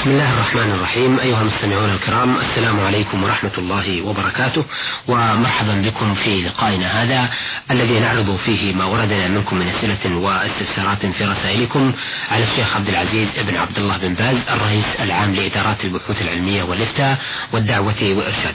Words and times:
بسم 0.00 0.10
الله 0.10 0.32
الرحمن 0.32 0.70
الرحيم. 0.70 1.20
أيها 1.20 1.42
المستمعون 1.42 1.90
الكرام 1.90 2.36
السلام 2.36 2.80
عليكم 2.80 3.24
ورحمة 3.24 3.50
الله 3.58 4.02
وبركاته 4.02 4.64
ومرحبا 5.08 5.74
بكم 5.74 6.14
في 6.14 6.42
لقائنا 6.42 7.02
هذا 7.02 7.28
الذي 7.70 8.00
نعرض 8.00 8.36
فيه 8.36 8.72
ما 8.72 8.84
وردنا 8.84 9.28
منكم 9.28 9.56
من 9.56 9.68
أسئلة 9.68 10.16
واستفسارات 10.16 11.06
في 11.06 11.24
رسائلكم 11.24 11.92
على 12.30 12.44
الشيخ 12.44 12.76
عبد 12.76 12.88
العزيز 12.88 13.28
بن 13.38 13.56
عبد 13.56 13.78
الله 13.78 13.98
بن 13.98 14.14
باز 14.14 14.36
الرئيس 14.50 14.86
العام 15.00 15.34
لإدارات 15.34 15.84
البحوث 15.84 16.22
العلمية 16.22 16.62
والإفتاء 16.62 17.18
والدعوة 17.52 18.02
والإرشاد. 18.02 18.54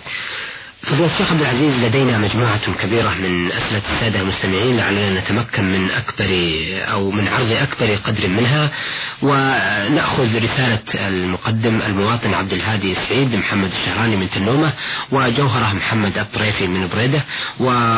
فضيلة 0.85 1.05
الشيخ 1.13 1.31
عبد 1.31 1.41
العزيز 1.41 1.83
لدينا 1.83 2.17
مجموعة 2.17 2.73
كبيرة 2.83 3.09
من 3.09 3.51
أسئلة 3.51 3.81
السادة 3.93 4.19
المستمعين 4.19 4.77
لعلنا 4.77 5.19
نتمكن 5.19 5.63
من 5.63 5.91
أكبر 5.91 6.27
أو 6.91 7.11
من 7.11 7.27
عرض 7.27 7.51
أكبر 7.51 7.95
قدر 7.95 8.27
منها 8.27 8.71
ونأخذ 9.21 10.43
رسالة 10.43 11.07
المقدم 11.07 11.81
المواطن 11.81 12.33
عبد 12.33 12.53
الهادي 12.53 12.91
السعيد 12.91 13.35
محمد 13.35 13.71
الشهراني 13.81 14.15
من 14.15 14.29
تنومة 14.29 14.73
وجوهرة 15.11 15.73
محمد 15.73 16.17
الطريفي 16.17 16.67
من 16.67 16.87
بريدة 16.87 17.21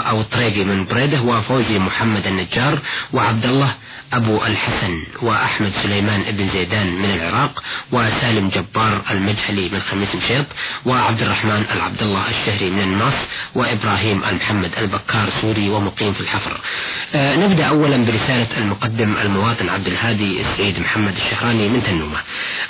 أو 0.10 0.22
الطريقي 0.22 0.64
من 0.64 0.86
بريدة 0.86 1.22
وفوزي 1.22 1.80
محمد 1.80 2.28
النجار 2.28 2.80
وعبد 3.14 3.46
الله 3.46 3.74
أبو 4.14 4.46
الحسن 4.46 5.04
وأحمد 5.22 5.72
سليمان 5.84 6.24
بن 6.32 6.50
زيدان 6.54 6.88
من 6.96 7.10
العراق 7.12 7.64
وسالم 7.92 8.50
جبار 8.50 9.02
المجهلي 9.12 9.70
من 9.70 9.82
خميس 9.92 10.16
مشيط 10.16 10.46
وعبد 10.86 11.22
الرحمن 11.22 11.66
العبد 11.76 12.02
الله 12.02 12.24
الشهري 12.30 12.70
من 12.78 12.84
النص 12.84 13.14
وإبراهيم 13.56 14.24
المحمد 14.24 14.72
البكار 14.78 15.30
سوري 15.42 15.70
ومقيم 15.70 16.14
في 16.14 16.22
الحفر. 16.22 16.62
آه 17.16 17.36
نبدأ 17.36 17.66
أولا 17.66 17.98
برسالة 18.06 18.48
المقدم 18.58 19.16
المواطن 19.22 19.70
عبد 19.70 19.88
الهادي 19.88 20.42
السعيد 20.42 20.80
محمد 20.80 21.14
الشهراني 21.18 21.70
من 21.70 21.84
تنومة. 21.84 22.18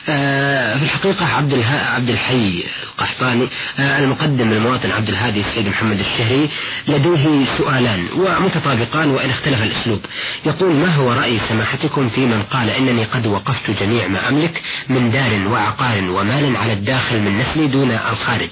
آه 0.09 0.77
في 0.77 0.84
الحقيقة 0.84 1.25
عبد, 1.25 1.53
الها 1.53 1.89
عبد 1.95 2.09
الحي 2.09 2.63
القحطاني 2.84 3.48
آه 3.79 3.99
المقدم 3.99 4.51
المواطن 4.51 4.91
عبد 4.91 5.09
الهادي 5.09 5.40
السعيد 5.40 5.67
محمد 5.67 5.99
الشهري 5.99 6.49
لديه 6.87 7.45
سؤالان 7.57 8.07
ومتطابقان 8.15 9.10
وإن 9.10 9.29
اختلف 9.29 9.63
الأسلوب. 9.63 10.01
يقول 10.45 10.76
ما 10.76 10.95
هو 10.95 11.12
رأي 11.12 11.39
سماحتكم 11.49 12.10
في 12.10 12.21
من 12.26 12.43
قال 12.43 12.70
إنني 12.70 13.04
قد 13.04 13.27
وقفت 13.27 13.71
جميع 13.84 14.07
ما 14.07 14.29
أملك 14.29 14.62
من 14.89 15.12
دار 15.12 15.48
وعقار 15.48 16.04
ومال 16.10 16.57
على 16.57 16.73
الداخل 16.73 17.20
من 17.20 17.37
نسلي 17.39 17.67
دون 17.67 17.91
الخارج 17.91 18.49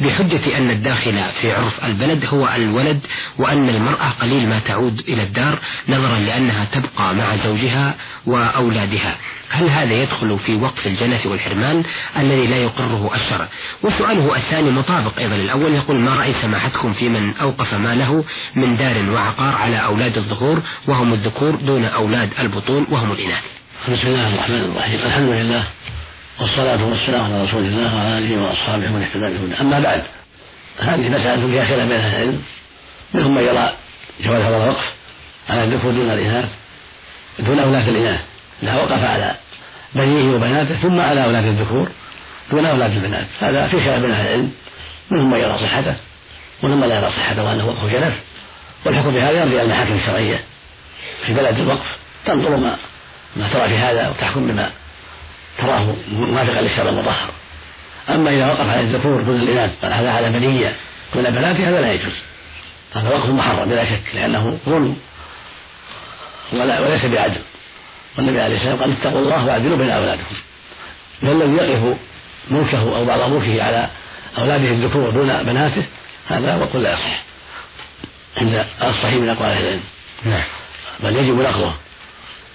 بحجة 0.00 0.58
أن 0.58 0.70
الداخل 0.70 0.97
الداخل 1.06 1.40
في 1.40 1.52
عرف 1.52 1.84
البلد 1.84 2.24
هو 2.24 2.48
الولد 2.56 3.00
وأن 3.38 3.68
المرأة 3.68 4.10
قليل 4.20 4.48
ما 4.48 4.58
تعود 4.58 4.98
إلى 5.08 5.22
الدار 5.22 5.58
نظرا 5.88 6.18
لأنها 6.18 6.64
تبقى 6.64 7.14
مع 7.14 7.36
زوجها 7.36 7.94
وأولادها. 8.26 9.16
هل 9.50 9.68
هذا 9.68 9.92
يدخل 10.02 10.38
في 10.38 10.54
وقف 10.54 10.86
الجنة 10.86 11.20
والحرمان 11.24 11.82
الذي 12.16 12.46
لا 12.46 12.56
يقره 12.56 13.10
الشرع 13.14 13.48
وسؤاله 13.82 14.36
الثاني 14.36 14.70
مطابق 14.70 15.18
أيضا 15.18 15.36
للأول 15.36 15.72
يقول 15.72 15.96
ما 15.96 16.14
رأي 16.14 16.32
سماحتكم 16.42 16.92
في 16.92 17.08
من 17.08 17.36
أوقف 17.36 17.74
ماله 17.74 18.24
من 18.54 18.76
دار 18.76 19.10
وعقار 19.10 19.54
على 19.54 19.76
أولاد 19.76 20.16
الذكور 20.16 20.62
وهم 20.86 21.12
الذكور 21.12 21.54
دون 21.54 21.84
أولاد 21.84 22.30
البطون 22.38 22.86
وهم 22.90 23.12
الإناث؟ 23.12 23.42
بسم 23.88 24.08
الله 24.08 24.34
الرحمن 24.34 24.60
الرحيم. 24.60 25.00
الحمد 25.06 25.28
لله 25.28 25.64
والصلاة 26.40 26.84
والسلام 26.84 27.24
على 27.24 27.44
رسول 27.44 27.62
الله 27.64 27.96
وعلى 27.96 28.18
آله 28.18 28.42
وأصحابه 28.42 28.90
ومن 28.90 29.02
اهتدى 29.02 29.20
بهدى 29.38 29.60
أما 29.60 29.80
بعد 29.80 30.02
هذه 30.80 31.08
مسألة 31.08 31.46
فيها 31.46 31.64
خلاف 31.64 31.88
بين 31.88 32.00
أهل 32.00 32.14
العلم. 32.14 32.42
منهم 33.14 33.34
من 33.34 33.42
يرى 33.42 33.74
جواز 34.20 34.42
هذا 34.42 34.56
الوقف 34.64 34.92
على 35.48 35.64
الذكور 35.64 35.92
دون 35.92 36.10
الإناث 36.10 36.48
دون 37.38 37.58
أولاد 37.58 37.88
الإناث. 37.88 38.20
إذا 38.62 38.74
وقف 38.74 39.04
على 39.04 39.34
بنيه 39.94 40.34
وبناته 40.34 40.74
ثم 40.74 41.00
على 41.00 41.24
أولاد 41.24 41.44
الذكور 41.44 41.88
دون 42.50 42.66
أولاد 42.66 42.92
البنات. 42.92 43.26
هذا 43.40 43.66
في 43.66 43.80
خلاف 43.80 44.00
بين 44.02 44.10
أهل 44.10 44.26
العلم. 44.26 44.52
منهم 45.10 45.30
من 45.30 45.38
يرى 45.38 45.58
صحته 45.58 45.94
ومنهم 46.62 46.80
من 46.80 46.88
لا 46.88 46.94
يرى 46.94 47.10
صحته 47.10 47.44
وأنه 47.44 47.66
وقف 47.66 47.92
جلف. 47.92 48.14
والحكم 48.84 49.10
بهذا 49.10 49.30
يرجع 49.30 49.62
المحاكم 49.62 49.94
الشرعية. 49.94 50.40
في 51.26 51.34
بلد 51.34 51.58
الوقف 51.58 51.96
تنظر 52.26 52.56
ما 52.56 52.76
ما 53.36 53.48
ترى 53.52 53.68
في 53.68 53.78
هذا 53.78 54.08
وتحكم 54.08 54.46
بما 54.46 54.70
تراه 55.58 55.94
موافقا 56.12 56.60
للشرع 56.60 56.88
المطهر. 56.88 57.30
أما 58.10 58.30
إذا 58.30 58.46
وقف 58.46 58.68
على 58.68 58.80
الذكور 58.80 59.22
دون 59.22 59.36
الإناث 59.36 59.70
قال 59.82 59.92
هذا 59.92 60.10
على 60.10 60.30
بنية 60.30 60.74
دون 61.14 61.30
بنات 61.30 61.56
هذا 61.56 61.80
لا 61.80 61.92
يجوز. 61.92 62.12
هذا 62.94 63.08
وقف 63.08 63.28
محرم 63.28 63.68
بلا 63.68 63.84
شك 63.84 64.14
لأنه 64.14 64.58
ظلم 64.66 64.96
ولا 66.52 66.80
وليس 66.80 67.04
بعدل. 67.04 67.40
والنبي 68.18 68.40
عليه 68.40 68.56
الصلاة 68.56 68.72
والسلام 68.72 68.94
قال 68.94 69.00
اتقوا 69.00 69.20
الله 69.20 69.46
واعدلوا 69.46 69.76
بين 69.76 69.90
أولادكم. 69.90 70.34
فالذي 71.22 71.56
يقف 71.56 71.96
ملكه 72.50 72.96
أو 72.96 73.04
بعض 73.04 73.30
ملكه 73.30 73.62
على 73.62 73.88
أولاده 74.38 74.68
الذكور 74.68 75.10
دون 75.10 75.42
بناته 75.42 75.86
هذا 76.28 76.56
وقل 76.56 76.82
لا 76.82 76.92
يصح. 76.92 77.22
عند 78.36 78.66
الصحيح 78.82 79.14
من 79.14 79.28
أقوال 79.28 79.50
أهل 79.50 79.62
العلم. 79.62 79.82
نعم. 80.24 80.44
بل 81.00 81.16
يجب 81.16 81.40
نقضه. 81.40 81.74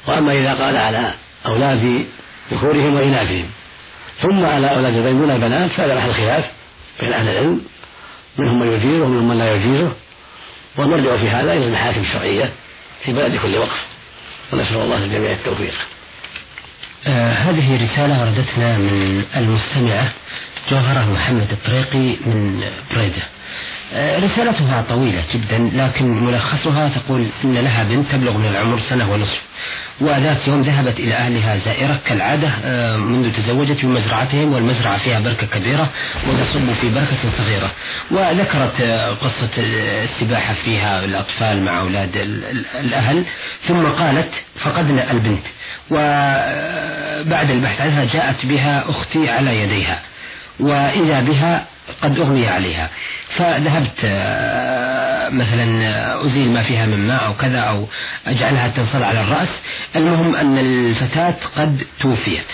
وأما 0.08 0.34
إذا 0.34 0.54
قال 0.54 0.78
على 0.78 1.14
أولاد 1.46 2.06
ذكورهم 2.52 2.96
وإناثهم 2.96 3.50
ثم 4.22 4.46
على 4.46 4.76
أولاد 4.76 4.96
البنين 4.96 5.20
دون 5.20 5.32
البنات 5.32 5.72
فهذا 5.72 5.96
محل 5.96 6.14
خلاف 6.14 6.46
بين 7.00 7.14
أهل 7.14 7.30
العلم. 7.30 7.62
منهم 8.38 8.60
من 8.60 8.68
يجيزه 8.74 9.04
ومنهم 9.04 9.30
من 9.30 9.38
لا 9.38 9.56
يجيزه 9.56 9.92
والمرجع 10.78 11.18
في 11.18 11.30
هذا 11.30 11.54
إلى 11.54 11.66
المحاكم 11.66 12.02
الشرعية 12.02 12.50
في 13.06 13.14
بلد 13.14 13.36
كل 13.36 13.58
وقف. 13.58 13.86
ونسأل 14.54 14.78
الله 14.78 15.06
للجميع 15.06 15.32
التوفيق. 15.32 15.74
آه 17.08 17.32
هذه 17.32 17.84
رسالة 17.84 18.22
وردتنا 18.22 18.78
من 18.78 19.26
المستمعة 19.36 20.12
جوهرة 20.72 21.12
محمد 21.14 21.52
الطريقي 21.52 22.18
من 22.26 22.72
بريدة. 22.96 23.24
رسالتها 23.96 24.82
طويلة 24.90 25.24
جدا 25.34 25.70
لكن 25.74 26.24
ملخصها 26.26 26.90
تقول 26.90 27.28
إن 27.44 27.54
لها 27.54 27.84
بنت 27.84 28.12
تبلغ 28.12 28.38
من 28.38 28.46
العمر 28.46 28.80
سنة 28.80 29.12
ونصف. 29.12 29.42
وذات 30.02 30.48
يوم 30.48 30.62
ذهبت 30.62 31.00
إلى 31.00 31.14
أهلها 31.14 31.58
زائرة 31.58 32.00
كالعادة 32.06 32.50
آه، 32.64 32.98
منذ 32.98 33.32
تزوجت 33.34 33.78
في 33.78 33.88
مزرعتهم 33.88 34.54
والمزرعة 34.54 34.98
فيها 34.98 35.20
بركة 35.20 35.48
كبيرة 35.48 35.90
وتصب 36.28 36.74
في 36.82 36.90
بركة 36.90 37.18
صغيرة. 37.38 37.72
وذكرت 38.12 38.82
آه، 38.82 39.10
قصة 39.10 39.50
السباحة 39.58 40.54
فيها 40.54 41.06
الأطفال 41.06 41.62
مع 41.62 41.80
أولاد 41.80 42.10
الأهل. 42.76 43.24
ثم 43.68 43.86
قالت 43.88 44.30
فقدنا 44.56 45.12
البنت. 45.12 45.46
وبعد 45.92 47.52
البحث 47.52 47.82
عنها 47.82 48.06
جاءت 48.06 48.46
بها 48.46 48.84
أختي 48.90 49.30
على 49.30 49.60
يديها. 49.60 50.00
وإذا 50.60 51.20
بها 51.20 51.66
قد 52.02 52.20
أغمي 52.20 52.48
عليها. 52.48 52.90
فذهبت 53.36 54.02
آه، 54.06 55.30
مثلا 55.30 55.88
آه، 55.88 56.26
أزيل 56.28 56.52
ما 56.52 56.64
فيها 56.64 56.86
من 56.86 57.08
ماء 57.08 57.26
أو 57.26 57.34
كذا 57.34 57.60
أو 57.60 57.88
أجعلها 58.28 58.68
تنصل 58.68 59.04
على 59.04 59.22
الرأس. 59.22 59.50
المهم 59.96 60.36
أن 60.36 60.58
الفتاة 60.58 61.36
قد 61.56 61.84
توفيت. 62.00 62.46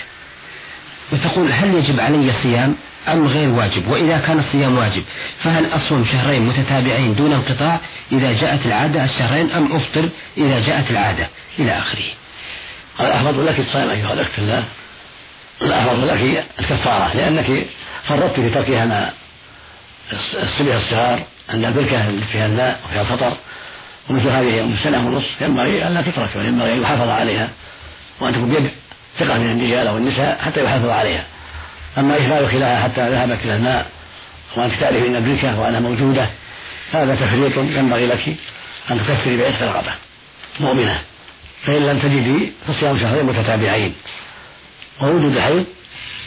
وتقول 1.12 1.52
هل 1.52 1.74
يجب 1.74 2.00
علي 2.00 2.32
صيام 2.42 2.76
أم 3.08 3.26
غير 3.26 3.48
واجب؟ 3.48 3.88
وإذا 3.88 4.18
كان 4.18 4.38
الصيام 4.38 4.78
واجب 4.78 5.02
فهل 5.42 5.66
أصوم 5.66 6.04
شهرين 6.12 6.42
متتابعين 6.42 7.14
دون 7.14 7.32
انقطاع 7.32 7.80
إذا 8.12 8.32
جاءت 8.32 8.66
العادة 8.66 9.04
الشهرين 9.04 9.50
أم 9.50 9.72
أفطر 9.76 10.08
إذا 10.36 10.60
جاءت 10.60 10.90
العادة؟ 10.90 11.28
إلى 11.58 11.78
آخره. 11.78 12.04
الأفضل 13.00 13.46
لك 13.46 13.60
الصيام 13.60 13.90
أيها 13.90 14.12
الأخت 14.12 14.38
الله. 14.38 14.64
الأفضل 15.62 16.08
لك 16.08 16.44
الكفارة 16.60 17.16
لأنك 17.16 17.66
فرطت 18.10 18.40
في 18.40 18.50
تركها 18.50 18.86
مع 18.86 19.10
الصبية 20.42 20.76
الصغار 20.76 21.22
عند 21.48 21.64
البركة 21.64 22.08
اللي 22.08 22.26
فيها 22.26 22.46
الماء 22.46 22.80
وفيها 22.84 23.02
الخطر 23.02 23.32
ومثل 24.08 24.28
هذه 24.28 24.60
أم 24.60 24.76
سنة 24.82 25.06
ونصف 25.06 25.40
ينبغي 25.40 25.86
أن 25.86 25.94
لا 25.94 26.00
تترك 26.00 26.28
وينبغي 26.36 26.72
أن 26.72 26.82
يحافظ 26.82 27.08
عليها 27.08 27.48
وأن 28.20 28.32
تكون 28.32 28.48
بيد 28.48 28.70
ثقة 29.18 29.38
من 29.38 29.50
الرجال 29.50 29.86
أو 29.86 29.96
النساء 29.96 30.38
حتى 30.42 30.64
يحافظ 30.64 30.88
عليها. 30.88 31.24
أما 31.98 32.16
إهمال 32.16 32.50
خلاها 32.50 32.82
حتى 32.82 33.10
ذهبت 33.10 33.38
إلى 33.44 33.56
الماء 33.56 33.86
وأنت 34.56 34.74
تعرف 34.80 35.04
أن 35.06 35.16
البركة 35.16 35.60
وأنها 35.60 35.80
موجودة 35.80 36.26
هذا 36.92 37.14
تفريط 37.14 37.58
ينبغي 37.58 38.06
لك 38.06 38.36
أن 38.90 38.98
تكفري 38.98 39.36
بعتق 39.36 39.62
رقبة 39.62 39.92
مؤمنة. 40.60 41.00
فإن 41.66 41.86
لم 41.86 41.98
تجدي 41.98 42.52
فصيام 42.68 42.98
شهرين 42.98 43.26
متتابعين. 43.26 43.94
ووجود 45.00 45.36
الحيض 45.36 45.64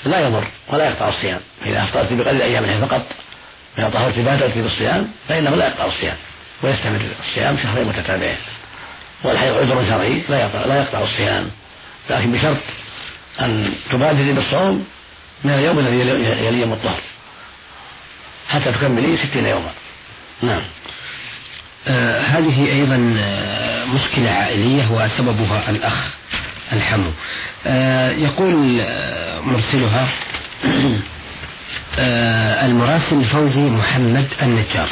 لا 0.05 0.19
يضر 0.19 0.44
ولا 0.69 0.85
يقطع 0.85 1.09
الصيام. 1.09 1.39
فإذا 1.63 1.83
أفطرت 1.83 2.13
بقليل 2.13 2.41
أيام 2.41 2.88
فقط 2.88 3.05
إذا 3.77 3.89
طهرت 3.89 4.19
بادرت 4.19 4.57
بالصيام 4.57 5.11
فإنه 5.29 5.50
لا 5.50 5.67
يقطع 5.67 5.85
الصيام 5.85 6.15
ويستمر 6.63 7.01
الصيام 7.19 7.57
شهرين 7.57 7.88
متتابعين. 7.88 8.38
والحيض 9.23 9.53
عذر 9.57 9.85
شرعي 9.89 10.21
لا 10.29 10.41
يقطع 10.41 10.65
لا 10.65 10.75
يقطع 10.75 11.01
الصيام. 11.01 11.50
لكن 12.09 12.31
بشرط 12.31 12.57
أن 13.41 13.73
تبادري 13.91 14.33
بالصوم 14.33 14.85
من 15.44 15.53
اليوم 15.53 15.79
الذي 15.79 16.00
يلي 16.45 16.61
يوم 16.61 16.73
الطهر. 16.73 17.01
حتى 18.49 18.71
تكملي 18.71 19.17
ستين 19.17 19.45
يوما. 19.45 19.71
نعم. 20.41 20.61
آه 21.88 22.21
هذه 22.21 22.71
أيضا 22.71 23.15
آه، 23.19 23.85
مشكلة 23.85 24.31
عائلية 24.31 24.91
وسببها 24.91 25.69
الأخ. 25.69 26.09
الحمو 26.73 27.09
آه 27.67 28.11
يقول 28.11 28.81
آه، 28.81 29.39
مرسلها 29.39 30.07
آه 31.99 32.65
المراسل 32.65 33.23
فوزي 33.25 33.59
محمد 33.61 34.27
النجار. 34.41 34.89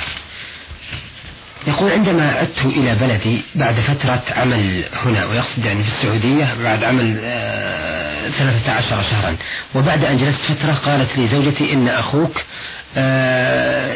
يقول 1.67 1.91
عندما 1.91 2.31
عدت 2.31 2.65
إلى 2.65 2.95
بلدي 2.95 3.41
بعد 3.55 3.75
فترة 3.75 4.21
عمل 4.31 4.83
هنا 5.05 5.25
ويقصد 5.25 5.65
يعني 5.65 5.83
في 5.83 5.89
السعودية 5.89 6.55
بعد 6.63 6.83
عمل 6.83 7.19
آه 7.23 8.29
13 8.29 9.03
شهرا 9.03 9.35
وبعد 9.75 10.03
أن 10.05 10.17
جلست 10.17 10.41
فترة 10.51 10.73
قالت 10.73 11.17
لي 11.17 11.27
زوجتي 11.27 11.73
إن 11.73 11.87
أخوك 11.87 12.43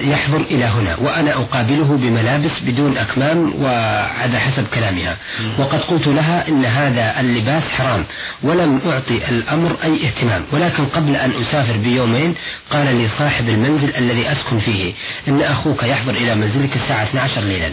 يحضر 0.05 0.41
إلى 0.41 0.65
هنا 0.65 0.95
وأنا 0.95 1.33
أقابله 1.33 1.97
بملابس 1.97 2.59
بدون 2.59 2.97
أكمام 2.97 3.63
وعلى 3.63 4.39
حسب 4.39 4.67
كلامها. 4.73 5.17
وقد 5.59 5.79
قلت 5.79 6.07
لها 6.07 6.47
إن 6.47 6.65
هذا 6.65 7.19
اللباس 7.19 7.63
حرام 7.63 8.03
ولم 8.43 8.81
أعطي 8.85 9.29
الأمر 9.29 9.75
أي 9.83 10.07
اهتمام. 10.07 10.43
ولكن 10.51 10.85
قبل 10.85 11.15
أن 11.15 11.31
أسافر 11.41 11.77
بيومين 11.77 12.35
قال 12.71 12.95
لي 12.95 13.07
صاحب 13.19 13.49
المنزل 13.49 13.95
الذي 13.97 14.31
أسكن 14.31 14.59
فيه 14.59 14.93
إن 15.27 15.41
أخوك 15.41 15.83
يحضر 15.83 16.13
إلى 16.13 16.35
منزلك 16.35 16.75
الساعة 16.75 17.03
12 17.03 17.41
ليلا. 17.41 17.71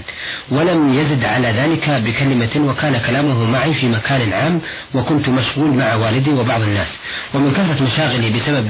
ولم 0.50 0.98
يزد 0.98 1.24
على 1.24 1.48
ذلك 1.48 1.90
بكلمة 1.90 2.68
وكان 2.70 2.98
كلامه 3.06 3.50
معي 3.50 3.74
في 3.74 3.88
مكان 3.88 4.32
عام 4.32 4.60
وكنت 4.94 5.28
مشغول 5.28 5.70
مع 5.70 5.94
والدي 5.94 6.30
وبعض 6.30 6.60
الناس. 6.62 6.88
ومن 7.34 7.52
كثرة 7.52 7.84
مشاغلي 7.84 8.30
بسبب 8.30 8.68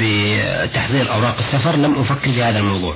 تحضير 0.74 1.12
أوراق 1.12 1.36
السفر 1.38 1.76
لم 1.76 1.98
أفكر 1.98 2.32
في 2.32 2.42
هذا 2.42 2.58
الموضوع. 2.58 2.94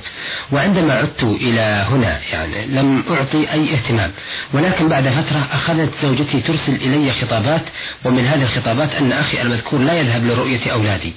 وعندما 0.57 0.93
عدت 0.93 1.23
إلى 1.23 1.85
هنا 1.89 2.19
يعني 2.31 2.65
لم 2.65 3.03
أعطي 3.09 3.51
أي 3.51 3.73
اهتمام. 3.73 4.11
ولكن 4.53 4.89
بعد 4.89 5.09
فترة 5.09 5.47
أخذت 5.51 5.89
زوجتي 6.01 6.41
ترسل 6.41 6.75
إلي 6.75 7.11
خطابات 7.11 7.61
ومن 8.05 8.25
هذه 8.25 8.43
الخطابات 8.43 8.95
أن 8.95 9.11
أخي 9.11 9.41
المذكور 9.41 9.79
لا 9.79 9.93
يذهب 9.93 10.25
لرؤية 10.25 10.71
أولادي. 10.71 11.13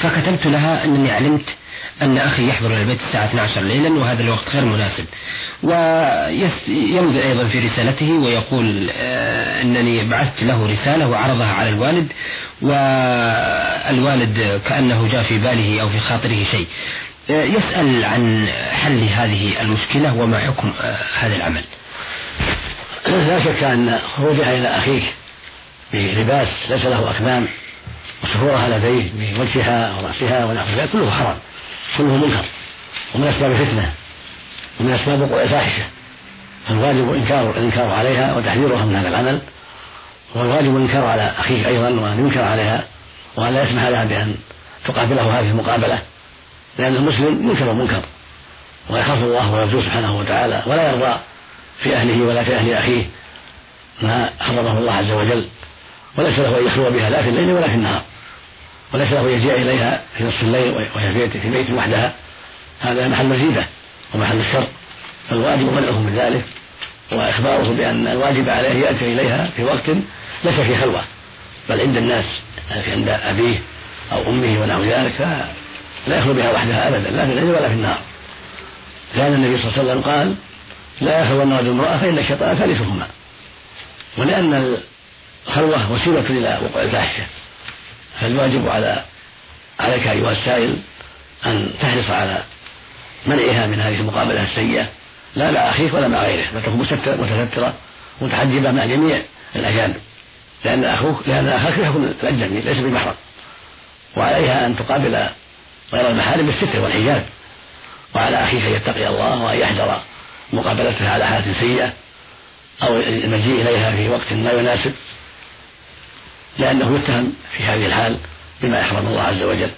فكتبت 0.00 0.46
لها 0.46 0.84
أنني 0.84 1.10
علمت 1.10 1.56
أن 2.02 2.18
أخي 2.18 2.48
يحضر 2.48 2.66
إلى 2.66 2.82
البيت 2.82 3.00
الساعة 3.08 3.24
12 3.24 3.60
ليلا 3.60 3.88
وهذا 3.88 4.22
الوقت 4.22 4.48
غير 4.54 4.64
مناسب. 4.64 5.04
ويمضي 5.62 7.22
أيضا 7.22 7.44
في 7.48 7.58
رسالته 7.58 8.12
ويقول 8.12 8.90
آه، 8.96 9.62
أنني 9.62 10.04
بعثت 10.04 10.42
له 10.42 10.66
رسالة 10.66 11.08
وعرضها 11.08 11.46
على 11.46 11.68
الوالد 11.68 12.12
والوالد 13.90 14.60
كأنه 14.68 15.08
جاء 15.12 15.22
في 15.22 15.38
باله 15.38 15.80
أو 15.80 15.88
في 15.88 15.98
خاطره 15.98 16.44
شيء. 16.50 16.66
يسأل 17.28 18.04
عن 18.04 18.48
حل 18.72 19.04
هذه 19.04 19.62
المشكلة 19.62 20.14
وما 20.14 20.38
حكم 20.38 20.72
آه، 20.80 20.96
هذا 21.18 21.36
العمل. 21.36 21.64
لا 23.06 23.44
شك 23.44 23.62
أن 23.62 23.98
خروجها 24.16 24.56
إلى 24.56 24.68
أخيك 24.68 25.02
بلباس 25.92 26.48
ليس 26.70 26.84
له 26.86 27.10
أكمام 27.10 27.48
وسفورها 28.24 28.78
لديه 28.78 29.10
بوجهها 29.14 29.94
ورأسها 29.98 30.44
ونحو 30.44 30.66
ذلك 30.76 30.90
كله 30.92 31.10
حرام 31.10 31.36
كله 31.98 32.16
منكر 32.16 32.44
ومن 33.14 33.26
أسباب 33.26 33.50
الفتنة 33.50 33.92
ومن 34.80 34.92
أسباب 34.92 35.20
وقوع 35.20 35.42
الفاحشة 35.42 35.82
فالواجب 36.68 37.14
إنكار 37.14 37.50
الإنكار 37.50 37.90
عليها 37.90 38.36
وتحذيرها 38.36 38.84
من 38.84 38.96
هذا 38.96 39.08
العمل 39.08 39.40
والواجب 40.34 40.76
الإنكار 40.76 41.06
على 41.06 41.32
أخيك 41.38 41.66
أيضا 41.66 41.88
وأن 41.88 42.18
ينكر 42.18 42.42
عليها 42.42 42.84
وأن 43.36 43.54
لا 43.54 43.62
يسمح 43.62 43.82
لها 43.84 44.04
بأن 44.04 44.34
تقابله 44.84 45.40
هذه 45.40 45.50
المقابلة. 45.50 45.98
لأن 46.80 46.96
المسلم 46.96 47.50
ينكر 47.50 47.70
المنكر 47.70 48.02
ويخاف 48.90 49.22
الله 49.22 49.52
ويرجوه 49.54 49.82
سبحانه 49.82 50.18
وتعالى 50.18 50.62
ولا 50.66 50.90
يرضى 50.90 51.18
في 51.82 51.96
أهله 51.96 52.22
ولا 52.22 52.44
في 52.44 52.56
أهل 52.56 52.72
أخيه 52.72 53.06
ما 54.02 54.30
حرمه 54.40 54.78
الله 54.78 54.92
عز 54.92 55.10
وجل 55.10 55.46
وليس 56.18 56.38
له 56.38 56.58
أن 56.58 56.66
يخلو 56.66 56.90
بها 56.90 57.10
لا 57.10 57.22
في 57.22 57.28
الليل 57.28 57.52
ولا 57.52 57.68
في 57.68 57.74
النهار 57.74 58.02
وليس 58.94 59.12
له 59.12 59.20
أن 59.20 59.32
يجيء 59.32 59.54
إليها 59.54 60.02
في 60.16 60.24
نصف 60.24 60.42
الليل 60.42 60.70
وهي 60.70 61.12
في 61.12 61.18
بيت, 61.18 61.36
في 61.36 61.50
بيت 61.50 61.70
وحدها 61.70 62.12
هذا 62.80 63.08
محل 63.08 63.26
مزيدة 63.26 63.66
ومحل 64.14 64.40
الشر 64.40 64.66
فالواجب 65.30 65.72
منعه 65.72 65.98
من 65.98 66.16
ذلك 66.16 66.44
وإخباره 67.12 67.74
بأن 67.74 68.06
الواجب 68.06 68.48
عليه 68.48 68.86
يأتي 68.86 69.12
إليها 69.12 69.50
في 69.56 69.64
وقت 69.64 69.90
ليس 70.44 70.60
في 70.60 70.76
خلوة 70.76 71.04
بل 71.68 71.80
عند 71.80 71.96
الناس 71.96 72.24
عند 72.70 73.08
أبيه 73.08 73.58
أو 74.12 74.30
أمه 74.30 74.62
ونحو 74.62 74.84
ذلك 74.84 75.46
لا 76.06 76.18
يخلو 76.18 76.34
بها 76.34 76.52
وحدها 76.52 76.88
ابدا 76.88 77.10
لا 77.10 77.26
في 77.26 77.32
الليل 77.32 77.50
ولا 77.50 77.68
في 77.68 77.74
النهار 77.74 77.98
لأن 79.14 79.34
النبي 79.34 79.58
صلى 79.58 79.70
الله 79.70 79.78
عليه 79.78 79.90
وسلم 79.90 80.12
قال 80.12 80.34
لا 81.00 81.22
يخلون 81.22 81.52
رجل 81.52 81.68
امرأة 81.68 81.98
فإن 81.98 82.18
الشيطان 82.18 82.56
ثالثهما. 82.56 83.06
ولأن 84.18 84.76
الخلوة 85.48 85.92
وسيلة 85.92 86.20
إلى 86.20 86.58
وقوع 86.64 86.82
الفاحشة. 86.82 87.22
فالواجب 88.20 88.68
على 88.68 89.04
عليك 89.80 90.06
أيها 90.06 90.32
السائل 90.32 90.78
أن 91.46 91.70
تحرص 91.80 92.10
على 92.10 92.42
منعها 93.26 93.66
من 93.66 93.80
هذه 93.80 93.94
المقابلة 93.94 94.42
السيئة 94.42 94.88
لا 95.36 95.50
مع 95.50 95.60
أخيك 95.60 95.94
ولا 95.94 96.08
مع 96.08 96.22
غيره 96.22 96.46
بل 96.54 96.62
تكون 96.62 96.78
متسترة 96.78 97.74
متحجبه 98.20 98.70
مع 98.70 98.86
جميع 98.86 99.22
الأجانب. 99.56 99.96
لأن 100.64 100.84
أخوك 100.84 101.28
لأن 101.28 101.48
أخاك 101.48 101.78
يكون 101.78 102.14
الاجنبي 102.22 102.60
ليس 102.60 102.78
بمحرم 102.78 103.14
وعليها 104.16 104.66
أن 104.66 104.76
تقابل 104.76 105.28
غير 105.92 106.08
المحارم 106.08 106.46
بالستر 106.46 106.80
والحجاب. 106.80 107.26
وعلى 108.14 108.44
أخيك 108.44 108.64
أن 108.64 108.72
يتقي 108.72 109.08
الله 109.08 109.42
وأن 109.42 109.58
يحذر 109.58 110.02
مقابلتها 110.52 111.12
على 111.12 111.26
حالة 111.26 111.54
سيئة 111.60 111.92
أو 112.82 112.96
المجيء 112.96 113.60
إليها 113.60 113.90
في 113.90 114.08
وقت 114.08 114.32
لا 114.32 114.52
يناسب. 114.52 114.94
لأنه 116.58 116.98
يتهم 116.98 117.32
في 117.56 117.64
هذه 117.64 117.86
الحال 117.86 118.18
بما 118.62 118.80
يحرم 118.80 119.06
الله 119.06 119.22
عز 119.22 119.42
وجل. 119.42 119.70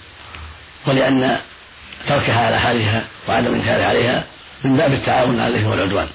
ولأن 0.87 1.39
تركها 2.07 2.45
على 2.45 2.59
حالها 2.59 3.03
وعدم 3.27 3.47
الإنكار 3.47 3.83
عليها 3.83 4.23
من 4.63 4.77
باب 4.77 4.93
التعاون 4.93 5.39
على 5.39 5.55
الإثم 5.55 5.67
والعدوان. 5.67 6.07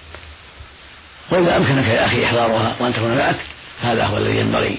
وإذا 1.30 1.56
أمكنك 1.56 1.86
يا 1.86 2.06
أخي 2.06 2.24
إحضارها 2.26 2.76
وأن 2.80 2.94
تكون 2.94 3.16
معك 3.16 3.36
هذا 3.82 4.04
هو 4.04 4.16
الذي 4.16 4.36
ينبغي 4.40 4.78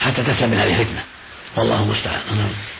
حتى 0.00 0.22
تسلم 0.22 0.50
من 0.50 0.58
هذه 0.58 0.80
الفتنة. 0.80 1.04
والله 1.56 1.82
المستعان. 1.82 2.20
آه، 2.20 2.79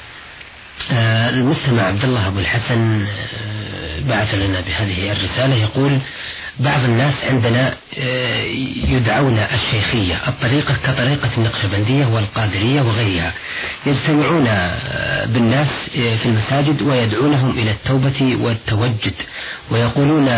المستمع 1.30 1.82
عبد 1.82 2.04
الله 2.04 2.26
أبو 2.28 2.38
الحسن 2.38 3.06
آه، 3.06 4.00
بعث 4.08 4.34
لنا 4.34 4.60
بهذه 4.60 5.12
الرسالة. 5.12 5.54
يقول 5.54 5.98
بعض 6.60 6.84
الناس 6.84 7.14
عندنا 7.30 7.74
آه، 7.98 8.42
يدعون 8.88 9.38
الشيخية 9.38 10.14
الطريقة 10.28 10.74
كطريقة 10.86 11.30
النقشبندية 11.38 12.06
والقادرية 12.06 12.82
وغيرها. 12.82 13.32
يجتمعون 13.86 14.44
بالناس 15.26 15.68
في 15.94 16.26
المساجد 16.26 16.82
ويدعونهم 16.82 17.50
إلى 17.58 17.70
التوبة 17.70 18.36
والتوجد. 18.40 19.14
ويقولون 19.70 20.28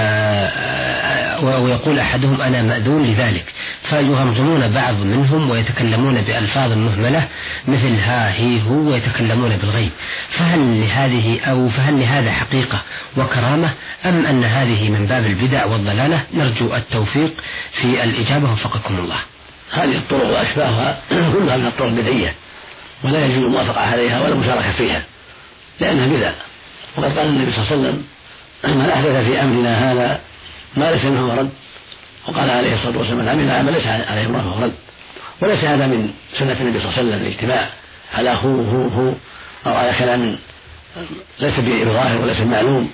ويقول 1.42 1.98
أحدهم 1.98 2.40
أنا 2.40 2.62
مأذون 2.62 3.02
لذلك. 3.02 3.44
فيغمزمون 3.90 4.68
بعض 4.68 4.94
منهم 4.94 5.50
ويتكلمون 5.50 6.20
بألفاظ 6.20 6.72
مهملة 6.72 7.28
مثل 7.68 7.94
ها 8.00 8.34
هي 8.34 8.62
هو 8.62 8.90
ويتكلمون 8.90 9.56
بالغيب. 9.56 9.90
فهل 10.38 10.80
لهذه 10.80 11.40
أو 11.40 11.68
فهل 11.68 12.00
لهذا 12.00 12.32
حقيقة 12.32 12.82
وكرامة 13.16 13.70
أم 14.04 14.26
أن 14.26 14.44
هذه 14.44 14.90
من 14.90 15.06
باب 15.06 15.26
البدع 15.26 15.64
والضلالة؟ 15.64 16.20
نرجو 16.34 16.74
التوفيق 16.74 17.32
في 17.72 18.04
الإجابة. 18.04 18.52
وفقكم 18.52 18.98
الله. 18.98 19.18
هذه 19.72 19.96
الطرق 19.96 20.30
وأشباهها 20.30 20.98
كلها 21.32 21.56
من 21.56 21.66
الطرق 21.66 21.86
البدعية 21.86 22.34
ولا 23.04 23.26
يجوز 23.26 23.44
الموافقة 23.44 23.80
عليها 23.80 24.20
ولا 24.20 24.32
المشاركة 24.32 24.72
فيها 24.72 25.02
لأنها 25.80 26.06
بدع. 26.06 26.32
وقد 26.96 27.18
قال 27.18 27.28
النبي 27.28 27.52
صلى 27.52 27.64
الله 27.64 27.72
عليه 27.72 27.80
وسلم 27.80 28.04
من 28.64 28.90
أحدث 28.90 29.24
في 29.26 29.40
أمرنا 29.40 29.92
هذا 29.92 30.20
ما 30.76 30.92
ليس 30.92 31.04
منه 31.04 31.34
رد 31.34 31.50
وقال 32.28 32.50
عليه 32.50 32.74
الصلاة 32.74 32.98
والسلام 32.98 33.18
من 33.18 33.28
عمل 33.28 33.50
عمل 33.50 33.72
ليس 33.72 33.86
عليه 33.86 34.26
امرأة 34.26 34.42
فهو 34.42 34.64
رد 34.64 34.74
وليس 35.42 35.64
هذا 35.64 35.86
من 35.86 36.10
سنة 36.38 36.56
النبي 36.60 36.78
صلى 36.78 36.88
الله 36.88 36.98
عليه 36.98 37.08
وسلم 37.08 37.26
الاجتماع 37.26 37.68
على 38.14 38.30
هو 38.30 38.62
هو 38.62 38.88
هو 38.88 39.12
أو 39.66 39.74
على 39.74 39.92
كلام 39.98 40.38
ليس 41.40 41.60
بظاهر 41.60 42.22
وليس 42.22 42.40
بمعلوم. 42.40 42.90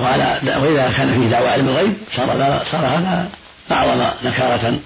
وعلى 0.00 0.40
وإذا 0.44 0.92
كان 0.96 1.20
فيه 1.20 1.30
دعوة 1.30 1.50
علم 1.50 1.68
الغيب 1.68 1.96
صار 2.16 2.26
صار 2.72 2.86
هذا 2.86 3.28
أعظم 3.70 4.10
نكارة 4.22 4.78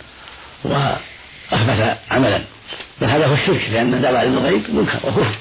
وأخبث 0.65 1.97
عملا. 2.11 2.41
بل 3.00 3.07
هذا 3.07 3.27
هو 3.27 3.35
الشرك 3.35 3.71
لأن 3.73 4.00
دعوة 4.00 4.19
علم 4.19 4.39
الغيب 4.39 4.75
منكر 4.75 4.99
وكفر. 5.05 5.35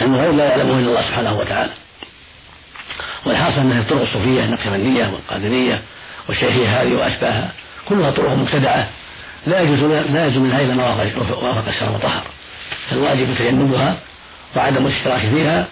علم 0.00 0.14
الغيب 0.14 0.36
لا 0.36 0.44
يعلمه 0.44 0.78
إلا 0.78 0.88
الله 0.88 1.02
سبحانه 1.02 1.38
وتعالى. 1.38 1.72
والحاصل 3.26 3.60
أن 3.60 3.78
الطرق 3.78 4.00
الصوفية 4.00 4.44
النقشبندية 4.44 5.06
والقادرية 5.06 5.80
والشيخية 6.28 6.82
هذه 6.82 6.94
وأشباهها. 6.94 7.52
كلها 7.88 8.10
طرق 8.10 8.30
مبتدعة. 8.30 8.88
لا 9.46 9.60
يجوز 9.60 9.78
لا 10.10 10.26
يجوز 10.26 10.38
منها 10.38 10.60
إلا 10.60 10.74
ما 10.74 10.88
وافق 11.42 11.68
الشرع 11.68 11.88
المطهر 11.88 12.22
فالواجب 12.90 13.34
تجنبها 13.38 13.96
وعدم 14.56 14.86
الاشتراك 14.86 15.20
فيها 15.20 15.68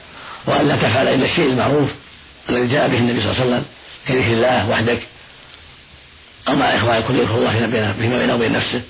وأن 0.47 0.69
لا 0.69 0.77
تفعل 0.77 1.09
إلا 1.09 1.25
الشيء 1.25 1.47
المعروف 1.47 1.91
الذي 2.49 2.67
جاء 2.67 2.89
به 2.89 2.99
النبي 2.99 3.21
صلى 3.21 3.31
الله 3.31 3.41
عليه 3.41 3.51
وسلم 3.51 3.65
كذكر 4.07 4.33
الله 4.33 4.69
وحدك. 4.69 5.03
أو 6.49 6.55
مع 6.55 7.01
كل 7.01 7.15
يذكر 7.15 7.35
الله 7.35 7.53
فيما 7.99 8.19
بينه 8.19 8.35
وبين 8.35 8.53
نفسه. 8.53 8.83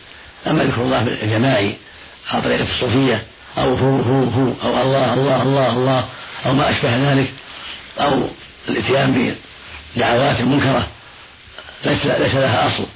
أما 0.47 0.65
ذكر 0.65 0.83
الله 0.83 1.03
الجماعي 1.23 1.77
على 2.31 2.43
طريقة 2.43 2.63
الصوفية 2.63 3.23
أو 3.59 3.75
هو 3.75 3.97
هو 3.97 4.25
هو 4.25 4.53
أو 4.65 4.83
الله 4.83 5.15
الله 5.15 5.43
الله 5.43 5.73
الله 5.73 6.05
أو 6.47 6.53
ما 6.53 6.71
أشبه 6.71 7.13
ذلك 7.13 7.33
أو 8.01 8.29
الإتيان 8.69 9.37
بدعوات 9.97 10.41
منكرة 10.41 10.87
ليس 11.85 12.07
ليس 12.07 12.35
لها 12.35 12.67
أصل 12.67 12.87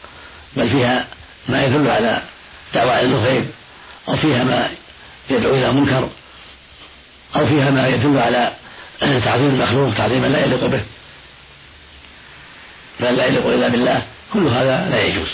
بل 0.56 0.68
فيها 0.70 1.06
ما 1.48 1.64
يدل 1.64 1.90
على 1.90 2.22
دعوى 2.74 2.90
علم 2.90 3.12
الغيب 3.12 3.46
أو 4.08 4.16
فيها 4.16 4.44
ما 4.44 4.70
يدعو 5.30 5.54
إلى 5.54 5.72
منكر 5.72 6.08
أو 7.36 7.46
فيها 7.46 7.70
ما 7.70 7.88
يدل 7.88 8.18
على 8.18 8.52
تعظيم 9.00 9.46
المخلوق 9.46 9.94
تعظيما 9.94 10.26
لا 10.26 10.44
يليق 10.44 10.66
به. 10.66 10.80
بل 13.00 13.16
لا 13.16 13.26
يليق 13.26 13.46
إلا 13.46 13.68
بالله 13.68 14.02
كل 14.32 14.46
هذا 14.46 14.88
لا 14.90 15.02
يجوز. 15.02 15.28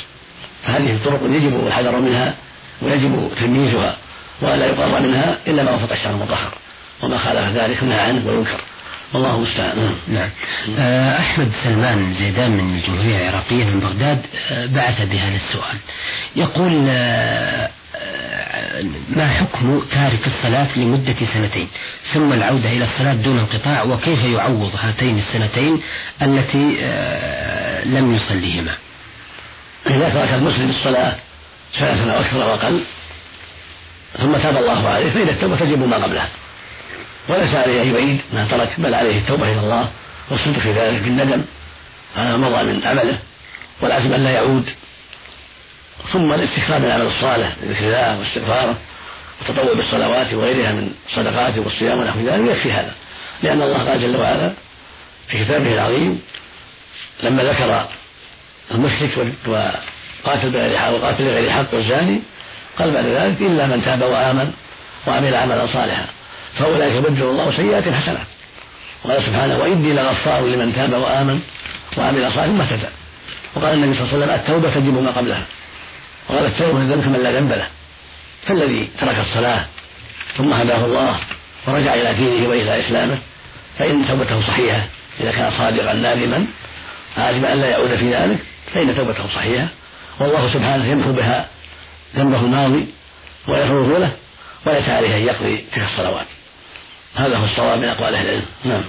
فهذه 0.67 0.93
الطرق 0.93 1.21
يجب 1.23 1.67
الحذر 1.67 1.99
منها 1.99 2.35
ويجب 2.83 3.31
تمييزها 3.41 3.97
ولا 4.41 4.67
يقر 4.67 5.01
منها 5.01 5.39
إلا 5.47 5.63
ما 5.63 5.71
وفق 5.71 5.93
الشرع 5.93 6.11
المطهر 6.11 6.53
وما 7.03 7.19
خالف 7.19 7.57
ذلك 7.57 7.85
نهى 7.85 8.01
عنه 8.01 8.29
وينكر. 8.29 8.61
والله 9.15 9.37
المستعان. 9.37 9.79
نعم, 9.79 9.95
نعم. 10.09 10.31
آه، 10.79 11.19
أحمد 11.19 11.53
سلمان 11.65 12.15
زيدان 12.15 12.51
من 12.51 12.75
الجمهورية 12.75 13.17
العراقية 13.17 13.65
من 13.65 13.81
بغداد 13.81 14.27
آه، 14.51 14.67
بعث 14.67 15.03
بهذا 15.03 15.37
السؤال. 15.37 15.77
يقول 16.37 16.87
آه، 16.89 17.71
ما 19.09 19.29
حكم 19.29 19.83
تارك 19.93 20.27
الصلاة 20.27 20.79
لمدة 20.79 21.15
سنتين؟ 21.35 21.69
ثم 22.13 22.33
العودة 22.33 22.69
إلى 22.69 22.85
الصلاة 22.85 23.15
دون 23.15 23.39
انقطاع 23.39 23.83
وكيف 23.83 24.25
يعوض 24.25 24.73
هاتين 24.81 25.19
السنتين 25.19 25.83
التي 26.23 26.65
لم 27.85 28.15
يصليهما؟ 28.15 28.75
إذا 29.87 30.09
ترك 30.09 30.35
المسلم 30.35 30.71
الصلاة 30.71 31.17
سنة 31.79 32.13
أو 32.13 32.21
أكثر 32.21 32.43
أو 32.43 32.55
أقل 32.55 32.85
ثم 34.19 34.37
تاب 34.37 34.57
الله 34.57 34.89
عليه 34.89 35.11
فإن 35.11 35.29
التوبة 35.29 35.57
تجب 35.57 35.89
ما 35.89 35.97
قبلها. 35.97 36.29
وليس 37.29 37.55
عليه 37.55 37.83
أن 37.83 37.95
يعيد 37.95 38.21
ما 38.33 38.47
ترك 38.51 38.71
بل 38.79 38.95
عليه 38.95 39.19
التوبة 39.19 39.53
إلى 39.53 39.61
الله 39.61 39.89
والصدق 40.31 40.59
في 40.59 40.73
ذلك 40.73 41.03
بالندم. 41.03 41.43
على 42.17 42.37
ما 42.37 42.49
مضى 42.49 42.63
من 42.63 42.87
عمله 42.87 43.19
والعزم 43.81 44.15
أن 44.15 44.25
لا 44.25 44.31
يعود. 44.31 44.71
ثم 46.13 46.33
الاستكثار 46.33 46.79
من 46.79 46.85
العمل 46.85 47.07
الصالح 47.07 47.53
بذكر 47.63 47.85
الله 47.85 48.19
واستغفاره 48.19 48.77
والتطوع 49.39 49.75
بالصلوات 49.75 50.35
وغيرها 50.35 50.73
من 50.73 50.95
الصدقات 51.09 51.59
والصيام 51.59 51.99
ونحو 51.99 52.21
ذلك 52.21 52.51
يكفي 52.51 52.73
هذا. 52.73 52.95
لأن 53.43 53.63
الله 53.63 53.79
قال 53.79 54.03
جل 54.03 54.17
وعلا 54.17 54.53
في 55.29 55.45
كتابه 55.45 55.75
العظيم 55.75 56.23
لما 57.23 57.43
ذكر 57.43 57.89
المشرك 58.71 59.11
وقاتل 59.47 60.51
بغير 60.51 60.79
حق 60.79 60.91
وقاتل 60.91 61.25
بغير 61.25 61.51
حق 61.51 61.75
والزاني 61.75 62.21
قال 62.79 62.91
بعد 62.91 63.05
ذلك 63.05 63.41
إلا 63.41 63.67
من 63.67 63.85
تاب 63.85 64.03
وآمن 64.03 64.53
وعمل 65.07 65.35
عملا 65.35 65.67
صالحا. 65.67 66.07
فأولئك 66.59 66.93
يبدل 66.93 67.23
الله 67.23 67.51
سيئات 67.57 67.89
حسنات. 67.89 68.27
وقال 69.05 69.23
سبحانه 69.23 69.59
وإني 69.59 69.93
لغفار 69.93 70.47
لمن 70.47 70.75
تاب 70.75 70.93
وآمن 70.93 71.41
وعمل 71.99 72.33
صالحا 72.33 72.47
ثم 72.47 72.61
اهتدى. 72.61 72.89
وقال 73.55 73.75
النبي 73.75 73.95
صلى 73.95 74.03
الله 74.03 74.15
عليه 74.15 74.25
وسلم 74.25 74.41
التوبة 74.41 74.75
تجب 74.75 75.03
ما 75.03 75.11
قبلها. 75.11 75.45
وقال 76.29 76.47
التوبة 76.47 76.73
من 76.73 76.93
الذنب 76.93 77.05
كمن 77.05 77.23
لا 77.23 77.33
ذنب 77.33 77.53
له. 77.53 77.67
فالذي 78.47 78.89
ترك 79.01 79.19
الصلاة 79.19 79.67
ثم 80.37 80.53
هداه 80.53 80.85
الله 80.85 81.17
ورجع 81.67 81.95
إلى 81.95 82.15
دينه 82.15 82.49
وإلى 82.49 82.81
إسلامه 82.81 83.19
فإن 83.79 84.09
توبته 84.09 84.41
صحيحة. 84.41 84.87
إذا 85.21 85.31
كان 85.31 85.51
صادقا 85.51 85.93
نادما 85.93 86.47
عازما 87.17 87.55
لا 87.55 87.67
يعود 87.67 87.97
في 87.97 88.15
ذلك 88.15 88.39
فإن 88.75 88.97
توبته 88.97 89.27
صحيحة. 89.35 89.69
والله 90.21 90.53
سبحانه 90.53 90.91
يمحو 90.91 91.13
بها 91.13 91.49
ذنبه 92.17 92.41
الماضي 92.41 92.87
ويغفره 93.49 93.99
له 93.99 94.13
وليس 94.67 94.89
عليه 94.89 95.17
أن 95.17 95.23
يقضي 95.23 95.65
تلك 95.73 95.85
الصلوات. 95.85 96.27
هذا 97.15 97.37
هو 97.37 97.45
الصواب 97.45 97.79
من 97.79 97.89
أقوال 97.89 98.15
أهل 98.15 98.27
العلم. 98.27 98.45
نعم. 98.65 98.85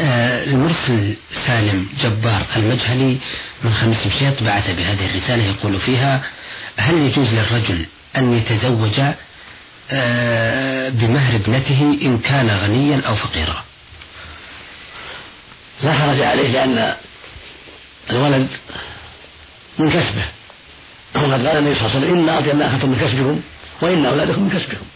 آه 0.00 0.44
المرسل 0.44 1.14
سالم 1.46 1.86
جبار 2.02 2.46
المجهلي 2.56 3.18
من 3.64 3.74
خميس 3.74 4.06
مشيط 4.06 4.42
بعث 4.42 4.70
بهذه 4.70 5.06
الرسالة 5.06 5.44
يقول 5.44 5.80
فيها 5.80 6.22
هل 6.76 6.94
يجوز 6.94 7.34
للرجل 7.34 7.86
أن 8.16 8.32
يتزوج 8.38 9.00
آه 9.90 10.88
بمهر 10.88 11.34
ابنته 11.34 11.98
إن 12.02 12.18
كان 12.18 12.50
غنيا 12.50 13.02
أو 13.06 13.16
فقيرا؟ 13.16 13.64
لا 15.82 15.92
حرج 15.92 16.20
عليه 16.20 16.48
لأن 16.48 16.94
الولد 18.10 18.48
من 19.78 19.90
كسبه. 19.90 20.24
وقد 21.14 21.46
قال 21.46 21.46
النبي 21.46 21.74
صلى 21.74 21.86
الله 21.86 21.96
عليه 21.96 22.06
وسلم 22.06 22.18
إن 22.18 22.28
أطيب 22.28 22.56
ما 22.56 22.66
أخذتم 22.66 22.88
من 22.88 22.96
كسبكم 22.96 23.40
وإن 23.82 24.06
أولادكم 24.06 24.42
من 24.42 24.50
كسبكم. 24.50 24.86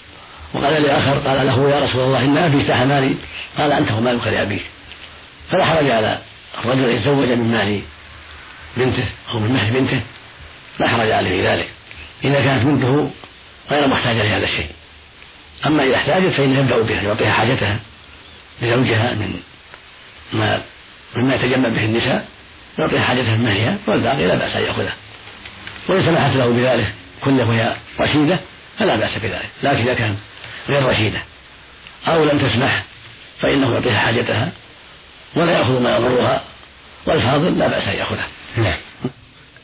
وقال 0.55 0.83
لآخر 0.83 1.19
قال 1.19 1.47
له 1.47 1.71
يا 1.71 1.81
رسول 1.81 2.03
الله 2.03 2.19
إن 2.19 2.37
أبي 2.37 2.67
ساح 2.67 2.81
مالي 2.81 3.17
قال 3.59 3.73
أنت 3.73 3.93
ومالك 3.93 4.27
لأبيك 4.27 4.63
فلا 5.51 5.65
حرج 5.65 5.91
على 5.91 6.19
الرجل 6.65 6.85
أن 6.85 6.97
يتزوج 6.97 7.29
من 7.29 7.53
مال 7.53 7.83
بنته 8.77 9.05
أو 9.29 9.39
من 9.39 9.53
مهر 9.53 9.73
بنته 9.73 10.01
لا 10.81 10.89
حرج 10.89 11.11
عليه 11.11 11.31
في 11.31 11.49
ذلك. 11.49 11.69
إذا 12.25 12.45
كانت 12.45 12.65
بنته 12.65 13.11
غير 13.71 13.89
محتاجة 13.89 14.23
لهذا 14.23 14.45
الشيء. 14.45 14.69
أما 15.67 15.85
إذا 15.85 15.97
احتاجت 15.97 16.33
فإنه 16.33 16.59
يبدأ 16.59 16.83
بها 16.83 17.03
يعطيها 17.03 17.33
حاجتها 17.33 17.79
لزوجها 18.63 19.15
من 19.15 19.41
ما 20.33 20.63
مما 21.17 21.35
يتجمل 21.35 21.71
به 21.71 21.85
النساء 21.85 22.29
يعطيها 22.79 23.01
حاجتها 23.01 23.37
من 23.37 23.45
مهرها 23.45 23.79
والباقي 23.87 24.27
لا 24.27 24.35
بأس 24.35 24.57
أن 24.57 24.63
يأخذه 24.63 24.93
وإن 25.89 26.03
سمحت 26.03 26.37
له 26.37 26.47
بذلك 26.47 26.95
كله 27.25 27.49
وهي 27.49 27.77
رشيدة 28.01 28.39
فلا 28.79 28.97
بأس 28.97 29.19
بذلك. 29.19 29.49
لكن 29.63 29.83
إذا 29.83 29.95
كان 29.95 30.17
غير 30.69 30.87
رشيدة 30.87 31.23
أو 32.09 32.25
لم 32.25 32.39
تسمح 32.39 32.85
فإنه 33.41 33.75
يعطيها 33.75 33.99
حاجتها 33.99 34.53
ولا 35.37 35.53
يأخذ 35.53 35.83
ما 35.83 35.97
يضرها 35.97 36.43
والفاضل 37.07 37.59
لا 37.59 37.67
بأس 37.69 37.89
أن 37.89 37.97
يأخذه. 37.97 38.27
نعم. 38.57 38.77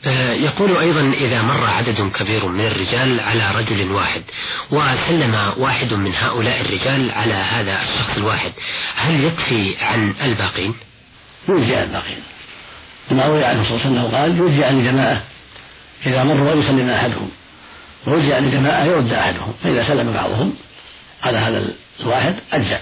آه، 0.07 0.33
يقول 0.33 0.77
أيضا 0.77 1.13
إذا 1.17 1.41
مر 1.41 1.65
عدد 1.65 2.11
كبير 2.15 2.45
من 2.45 2.65
الرجال 2.65 3.19
على 3.19 3.51
رجل 3.55 3.91
واحد 3.91 4.21
وسلم 4.71 5.53
واحد 5.57 5.93
من 5.93 6.15
هؤلاء 6.15 6.61
الرجال 6.61 7.11
على 7.11 7.33
هذا 7.33 7.81
الشخص 7.81 8.17
الواحد 8.17 8.51
هل 8.95 9.23
يكفي 9.23 9.75
عن 9.81 10.13
الباقين؟ 10.21 10.75
عن 11.75 11.83
الباقين. 11.83 12.17
كما 13.09 13.25
روي 13.25 13.43
عنه 13.43 13.63
صلى 13.63 13.75
الله 13.75 13.85
عليه 13.85 13.99
وسلم 13.99 14.15
قال 14.15 14.51
يجزي 14.51 14.63
عن 14.63 14.79
الجماعة. 14.79 15.21
إذا 16.05 16.23
مروا 16.23 16.53
ويسلم 16.53 16.89
أحدهم 16.89 17.29
ويجزي 18.07 18.33
عن 18.33 18.43
الجماعة 18.45 18.83
يرد 18.83 19.13
أحدهم 19.13 19.53
فإذا 19.63 19.87
سلم 19.87 20.13
بعضهم 20.13 20.53
على 21.23 21.37
هذا 21.37 21.63
الواحد 21.99 22.35
أجزأ 22.53 22.79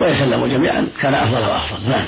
ويسلموا 0.00 0.48
جميعا 0.48 0.88
كان 1.00 1.14
أفضل 1.14 1.40
وأفضل. 1.40 1.90
نعم. 1.90 2.04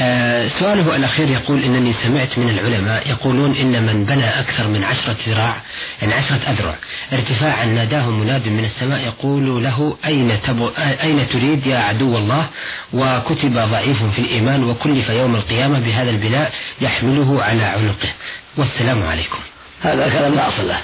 آه 0.00 0.48
سؤاله 0.48 0.96
الأخير 0.96 1.28
يقول 1.28 1.64
إنني 1.64 1.92
سمعت 1.92 2.38
من 2.38 2.50
العلماء 2.50 3.08
يقولون 3.10 3.56
إن 3.56 3.82
من 3.86 4.04
بنى 4.04 4.40
أكثر 4.40 4.68
من 4.68 4.84
عشرة 4.84 5.16
ذراع 5.28 5.56
يعني 6.02 6.14
عشرة 6.14 6.36
أذرع 6.50 6.74
ارتفاعا 7.12 7.66
ناداه 7.66 8.10
مناد 8.10 8.48
من 8.48 8.64
السماء 8.64 9.00
يقول 9.00 9.64
له 9.64 9.96
أين, 10.04 10.42
تبو 10.42 10.68
أين 10.78 11.28
تريد 11.28 11.66
يا 11.66 11.78
عدو 11.78 12.18
الله؟ 12.18 12.46
وكتب 12.92 13.58
ضعيف 13.58 14.02
في 14.02 14.18
الإيمان 14.18 14.64
وكلف 14.64 15.08
يوم 15.08 15.36
القيامة 15.36 15.80
بهذا 15.80 16.10
البناء 16.10 16.52
يحمله 16.80 17.42
على 17.42 17.62
عنقه. 17.62 18.08
والسلام 18.56 19.02
عليكم. 19.02 19.38
هذا 19.82 20.08
كلام 20.08 20.34
لا 20.34 20.48
أصل 20.48 20.68
له. 20.68 20.80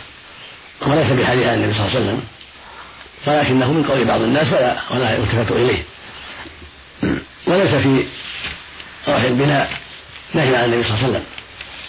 وليس 0.87 1.07
بحديث 1.07 1.47
النبي 1.47 1.75
صلى 1.75 1.87
الله 1.87 1.97
عليه 1.97 2.07
وسلم. 2.07 2.21
ولكنه 3.27 3.73
من 3.73 3.85
قول 3.85 4.05
بعض 4.05 4.21
الناس 4.21 4.53
ولا 4.53 4.77
ولا 4.91 5.15
يلتفت 5.15 5.53
إليه. 5.53 5.83
وليس 7.47 7.75
في 7.75 8.05
رفع 9.09 9.27
البناء 9.27 9.71
نهي 10.35 10.57
عن 10.57 10.65
النبي 10.65 10.83
صلى 10.83 10.95
الله 10.95 11.05
عليه 11.05 11.09
وسلم. 11.09 11.25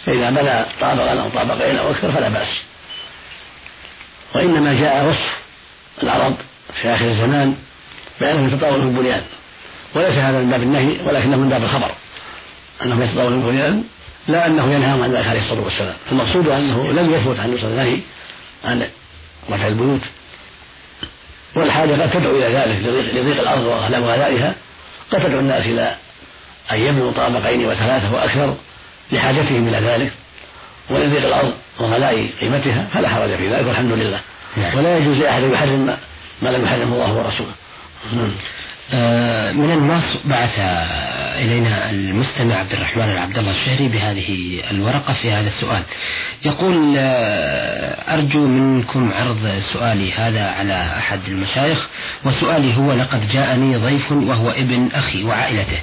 فإذا 0.05 0.29
بنى 0.29 0.65
طابقا 0.81 1.21
أو 1.21 1.29
طابقين 1.29 1.77
أو 1.77 1.91
أكثر 1.91 2.11
فلا 2.11 2.29
بأس. 2.29 2.47
وإنما 4.35 4.73
جاء 4.73 5.09
وصف 5.09 5.37
العرب 6.03 6.35
في 6.81 6.87
آخر 6.87 7.05
الزمان 7.05 7.55
بأنهم 8.21 8.47
يتطاولون 8.47 8.81
في 8.81 8.87
البنيان. 8.87 9.23
وليس 9.95 10.15
هذا 10.15 10.39
من 10.39 10.49
باب 10.49 10.61
النهي 10.61 10.97
ولكنه 11.05 11.37
من 11.37 11.49
باب 11.49 11.63
الخبر. 11.63 11.91
أنهم 12.81 13.03
يتطاولون 13.03 13.41
في 13.41 13.47
البنيان 13.47 13.83
لا 14.27 14.47
أنه 14.47 14.73
ينهاهم 14.73 15.03
عن 15.03 15.13
ذلك 15.13 15.27
عليه 15.27 15.41
الصلاة 15.41 15.61
والسلام. 15.61 15.95
المقصود 16.11 16.47
أنه 16.47 16.91
لم 16.91 17.13
يثبت 17.13 17.39
عن 17.39 17.53
النهي 17.53 17.99
عن 18.63 18.89
رفع 19.51 19.67
البيوت 19.67 20.01
والحاجة 21.55 21.91
قد 21.91 22.11
تدعو 22.11 22.37
إلى 22.37 22.45
ذلك 22.45 22.85
لضيق 23.15 23.39
الأرض 23.39 23.63
وغلائها 23.63 24.55
قد 25.11 25.23
تدعو 25.23 25.39
الناس 25.39 25.65
إلى 25.65 25.95
أن 26.71 26.79
يبنوا 26.79 27.11
طابقين 27.11 27.65
وثلاثة 27.65 28.13
وأكثر 28.13 28.55
لحاجتهم 29.11 29.67
إلى 29.67 29.87
ذلك. 29.87 30.11
ولضيق 30.89 31.25
الأرض 31.25 31.53
وغلاء 31.79 32.29
قيمتها 32.41 32.87
فلا 32.93 33.09
حرج 33.09 33.35
في 33.35 33.49
ذلك 33.49 33.67
والحمد 33.67 33.91
لله. 33.91 34.19
نعم. 34.57 34.77
ولا 34.77 34.97
يجوز 34.97 35.17
لأحد 35.17 35.43
يحرم 35.43 35.97
ما 36.41 36.49
لم 36.49 36.65
يحرمه 36.65 36.93
الله 36.93 37.13
ورسوله. 37.13 37.53
آه 38.13 38.29
من 39.53 39.71
الناس 39.71 40.17
بعث 40.25 40.59
إلينا 41.39 41.89
المستمع 41.89 42.55
عبد 42.55 42.73
الرحمن 42.73 43.03
العبد 43.03 43.37
الله 43.37 43.51
الشهري 43.51 43.87
بهذه 43.87 44.59
الورقة 44.71 45.13
في 45.13 45.31
هذا 45.31 45.47
السؤال. 45.47 45.83
يقول 46.45 46.95
آه، 46.97 48.13
أرجو 48.13 48.47
منكم 48.47 49.11
عرض 49.13 49.61
سؤالي 49.73 50.11
هذا 50.11 50.43
على 50.43 50.93
أحد 50.97 51.19
المشايخ 51.27 51.87
وسؤالي 52.25 52.77
هو 52.77 52.93
لقد 52.93 53.29
جاءني 53.29 53.77
ضيف 53.77 54.11
وهو 54.11 54.49
ابن 54.51 54.89
أخي 54.93 55.23
وعائلته 55.23 55.79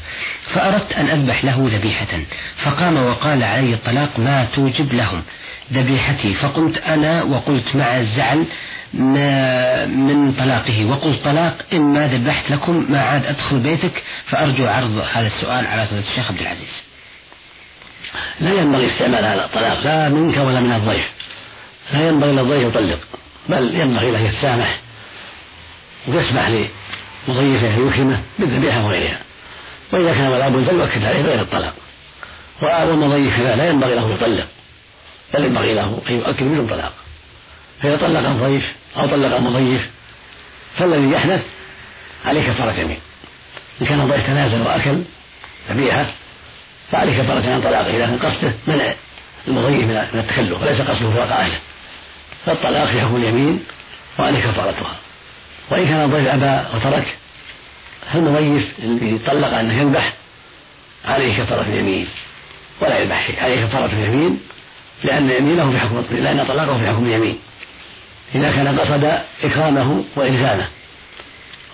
فأردت 0.54 0.92
أن 0.92 1.06
أذبح 1.06 1.44
له 1.44 1.70
ذبيحة 1.72 2.20
فقام 2.62 2.96
وقال 2.96 3.44
علي 3.44 3.74
الطلاق 3.74 4.18
ما 4.18 4.44
توجب 4.54 4.92
لهم 4.92 5.22
ذبيحتي؟ 5.72 6.32
فقمت 6.32 6.78
أنا 6.78 7.22
وقلت 7.22 7.76
مع 7.76 7.98
الزعل 7.98 8.44
من 9.88 10.32
طلاقه. 10.32 10.84
وقلت 10.84 11.24
طلاق 11.24 11.56
إما 11.72 12.08
ذبحت 12.08 12.50
لكم 12.50 12.86
ما 12.88 13.00
عاد 13.00 13.26
أدخل 13.26 13.58
بيتك 13.58 14.02
فأرجو 14.26 14.66
عرض 14.66 15.04
هذا 15.12 15.26
السؤال 15.26 15.66
على 15.66 15.86
فضيلة 15.86 16.08
الشيخ 16.10 16.30
عبد 16.30 16.40
العزيز. 16.40 16.82
لا 18.40 18.52
ينبغي 18.52 18.86
استعمال 18.86 19.24
هذا 19.24 19.44
الطلاق 19.44 19.84
لا 19.84 20.08
منك 20.08 20.36
ولا 20.36 20.60
من 20.60 20.72
الضيف. 20.72 21.10
لا 21.92 22.08
ينبغي 22.08 22.32
للضيف 22.32 22.62
يطلق 22.62 22.98
بل 23.48 23.74
ينبغي 23.74 24.10
له 24.10 24.18
يتسامح 24.18 24.80
ويسمح 26.08 26.48
لمضيفه 26.48 27.68
يكرمه 27.68 28.22
بالذبيحة 28.38 28.84
وغيرها. 28.84 29.18
وإذا 29.92 30.14
كان 30.14 30.52
بد 30.52 30.64
فليؤكد 30.68 31.04
عليه 31.04 31.22
غير 31.22 31.42
الطلاق. 31.42 31.74
والمضيف 32.62 33.38
لا 33.38 33.68
ينبغي 33.68 33.94
له 33.94 34.14
يطلق 34.14 34.46
بل 35.34 35.44
ينبغي 35.44 35.74
له 35.74 36.02
أن 36.10 36.14
يؤكد 36.14 36.42
بدون 36.42 36.66
طلاق. 36.66 36.92
فإذا 37.82 37.96
طلق 37.96 38.28
الضيف 38.28 38.64
أو 38.96 39.06
طلق 39.06 39.36
المضيف 39.36 39.90
فالذي 40.78 41.10
يحدث 41.10 41.42
عليه 42.24 42.42
كفارة 42.42 42.72
يمين. 42.72 42.98
إن 43.80 43.86
كان 43.86 44.00
الضيف 44.00 44.26
تنازل 44.26 44.60
وأكل 44.60 45.02
ذبيحة 45.70 46.06
فعليه 46.92 47.22
كفارة 47.22 47.52
عن 47.54 47.62
طلاقه 47.62 47.92
كان 47.92 48.18
قصده 48.18 48.52
منع 48.66 48.94
المضيف 49.48 49.86
من 49.86 50.20
التكلف 50.20 50.62
وليس 50.62 50.80
قصده 50.80 51.10
فراق 51.10 51.32
أهله 51.38 51.58
فالطلاق 52.46 52.86
في 52.86 53.00
حكم 53.00 53.16
اليمين 53.16 53.64
وعليه 54.18 54.38
كفارتها 54.40 54.96
وإن 55.70 55.86
كان 55.86 56.04
الضيف 56.04 56.28
أبى 56.28 56.76
وترك 56.76 57.16
فالمضيف 58.12 58.72
الذي 58.78 59.18
طلق 59.26 59.58
أنه 59.58 59.80
يذبح 59.80 60.12
عليه 61.04 61.38
كفارة 61.42 61.62
اليمين 61.62 62.08
ولا 62.80 62.98
يذبح 62.98 63.26
شيء 63.26 63.40
عليه 63.40 63.66
كفارة 63.66 63.92
اليمين 63.92 64.40
لأن 65.04 65.30
يمينه 65.30 65.72
في 65.72 65.78
حكم 65.78 66.04
لأن 66.10 66.46
طلاقه 66.46 66.78
في 66.78 66.86
حكم 66.86 67.06
اليمين 67.06 67.38
إذا 68.34 68.50
كان 68.50 68.78
قصد 68.78 69.20
إكرامه 69.44 70.04
وإلزامه 70.16 70.68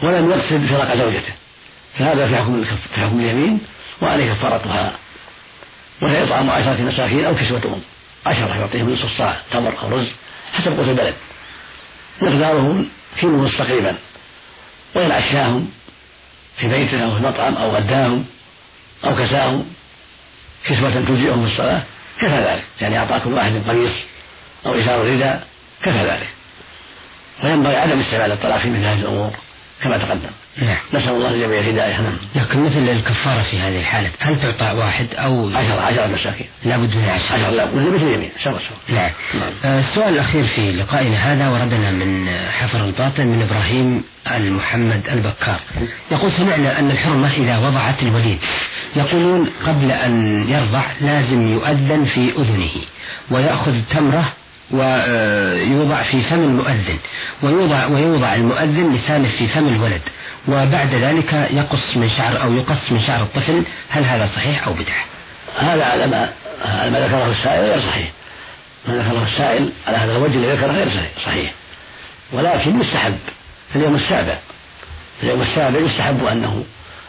ولم 0.03 0.31
يقصد 0.31 0.67
فراق 0.67 0.97
زوجته 0.97 1.33
فهذا 1.99 2.29
في 2.29 2.37
حكم 2.37 2.65
في 2.65 3.01
حكم 3.01 3.21
اليمين 3.21 3.61
وعليه 4.03 4.33
كفارتها 4.33 4.93
وهي 6.03 6.25
إطعام 6.25 6.51
عشرة 6.51 6.83
مساكين 6.83 7.25
أو 7.25 7.35
كسوتهم 7.35 7.83
عشرة 8.27 8.61
يعطيهم 8.61 8.91
نصف 8.91 9.05
الصاع 9.05 9.37
تمر 9.53 9.79
أو 9.83 9.89
رز 9.89 10.13
حسب 10.53 10.77
قوت 10.77 10.89
البلد. 10.89 11.15
مقداره 12.23 12.85
كيلو 13.21 13.33
ونصف 13.33 13.59
تقريبا. 13.59 13.95
وإن 14.95 15.11
عشاهم 15.11 15.71
في 16.57 16.69
بيته 16.69 17.05
أو 17.05 17.15
في 17.15 17.23
مطعم 17.23 17.55
أو 17.55 17.71
غداهم 17.71 18.25
أو 19.05 19.15
كساهم 19.15 19.67
كسوة 20.65 20.91
تجزئهم 20.91 21.47
في 21.47 21.53
الصلاة 21.53 21.83
كفى 22.21 22.51
ذلك. 22.51 22.65
يعني 22.81 22.99
أعطى 22.99 23.21
كل 23.25 23.33
واحد 23.33 23.63
قميص 23.69 23.93
أو 24.67 24.75
إزار 24.75 25.07
رداء 25.07 25.47
كفى 25.83 25.99
ذلك. 25.99 26.29
وينبغي 27.45 27.77
عدم 27.77 28.01
استعمال 28.01 28.33
الطلاق 28.33 28.59
في 28.59 28.71
مثل 28.71 28.85
هذه 28.85 28.99
الأمور 28.99 29.31
كما 29.83 29.99
تقدم. 29.99 30.31
نعم. 30.63 30.79
نسأل 30.95 31.09
الله 31.09 31.31
لجميع 31.31 31.61
الهداية. 31.61 32.01
نعم. 32.01 32.17
لكن 32.35 32.63
مثل 32.63 32.89
الكفارة 32.89 33.43
في 33.43 33.59
هذه 33.59 33.81
الحالة 33.81 34.11
هل 34.21 34.41
تعطى 34.41 34.79
واحد 34.79 35.07
أو 35.15 35.49
عشرة 35.57 35.81
عشرة 35.81 36.07
مساكين 36.07 36.47
لابد 36.65 36.97
من 36.97 37.09
عشرة 37.09 37.35
عشرة 37.35 37.51
لا 37.51 37.67
مثل 37.67 38.07
اليمين 38.07 38.31
شر 38.45 38.61
نعم, 38.89 39.11
نعم. 39.35 39.53
آه 39.65 39.81
السؤال 39.81 40.15
الأخير 40.15 40.45
في 40.45 40.73
لقائنا 40.73 41.17
هذا 41.17 41.49
وردنا 41.49 41.91
من 41.91 42.29
حفر 42.51 42.85
الباطن 42.85 43.27
من 43.27 43.43
إبراهيم 43.43 44.05
المحمد 44.31 45.09
البكار. 45.13 45.61
يقول 46.11 46.33
سمعنا 46.33 46.79
أن 46.79 46.91
الحرمة 46.91 47.33
إذا 47.33 47.59
وضعت 47.59 48.03
الوليد. 48.03 48.39
يقولون 48.97 49.51
قبل 49.67 49.93
أن 49.93 50.45
يرضع 50.49 50.85
لازم 51.01 51.49
يؤذن 51.49 52.05
في 52.05 52.33
أذنه 52.39 52.71
ويأخذ 53.31 53.75
تمرة 53.91 54.33
ويوضع 54.71 56.03
في 56.03 56.23
فم 56.23 56.43
المؤذن 56.43 56.99
ويوضع 57.43 57.87
ويوضع 57.87 58.35
المؤذن 58.35 58.95
لسانه 58.95 59.29
في 59.39 59.49
فم 59.49 59.69
الولد 59.69 60.01
وبعد 60.49 60.95
ذلك 60.95 61.33
يقص 61.33 61.97
من 61.97 62.11
شعر 62.11 62.43
أو 62.43 62.55
يقص 62.55 62.93
من 62.93 63.01
شعر 63.07 63.23
الطفل 63.23 63.65
هل 63.89 64.05
هذا 64.05 64.29
صحيح 64.37 64.67
أو 64.67 64.73
بدعة؟ 64.73 65.05
هذا 65.59 65.85
على 65.85 66.07
ما 66.07 66.31
على 66.65 66.91
ما 66.91 67.01
ذكره 67.01 67.31
السائل 67.31 67.65
غير 67.65 67.81
صحيح. 67.81 68.11
ما 68.87 68.95
ذكره 68.95 69.23
السائل 69.33 69.73
على 69.87 69.97
هذا 69.97 70.13
الوجه 70.13 70.35
الذي 70.35 70.53
ذكره 70.53 70.73
غير 70.73 70.89
صحيح 71.25 71.53
ولكن 72.33 72.81
يستحب 72.81 73.19
في 73.73 73.77
اليوم 73.77 73.95
السابع 73.95 74.39
في 75.21 75.27
اليوم 75.27 75.43
السابع 75.43 75.79
يستحب 75.79 76.25
أنه 76.25 76.65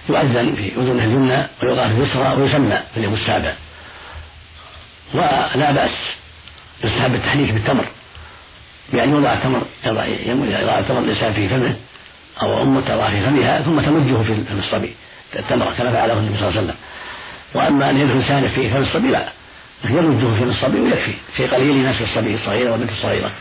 يؤذن 0.09 0.55
في 0.55 0.71
أذنه 0.77 1.03
اليمنى 1.03 1.47
ويوضع 1.63 1.87
في 1.87 1.93
اليسرى 1.93 2.35
ويسمى 2.41 2.79
في 2.93 2.97
اليوم 2.97 3.13
السابع. 3.13 3.53
ولا 5.13 5.71
بأس 5.71 6.20
يستحب 6.83 7.15
التحريك 7.15 7.51
بالتمر. 7.51 7.85
بأن 8.93 9.09
يوضع 9.09 9.33
التمر 9.33 9.61
يضع 9.85 10.79
التمر 10.79 10.99
الإنسان 10.99 11.33
في 11.33 11.47
فمه 11.47 11.75
أو 12.41 12.61
أمه 12.61 12.81
تضع 12.81 13.09
في 13.09 13.21
فمها 13.21 13.61
ثم 13.61 13.81
تمجه 13.81 14.23
في 14.23 14.53
الصبي. 14.59 14.93
التمر 15.35 15.73
كما 15.77 15.91
فعله 15.91 16.13
النبي 16.13 16.37
صلى 16.37 16.47
الله 16.47 16.57
عليه 16.57 16.67
وسلم. 16.67 16.75
وأما 17.53 17.89
أن 17.89 17.97
يدخل 17.97 18.19
لسانه 18.19 18.47
في 18.47 18.69
فم 18.69 18.81
الصبي 18.81 19.07
لا. 19.07 19.29
يمجه 19.89 20.35
في 20.37 20.43
الصبي 20.43 20.79
ويكفي. 20.79 21.13
في 21.35 21.47
قليل 21.47 21.89
نسف 21.89 22.01
الصبي 22.01 22.35
الصغير 22.35 22.71
والبنت 22.71 22.89
الصغيرة. 22.89 23.31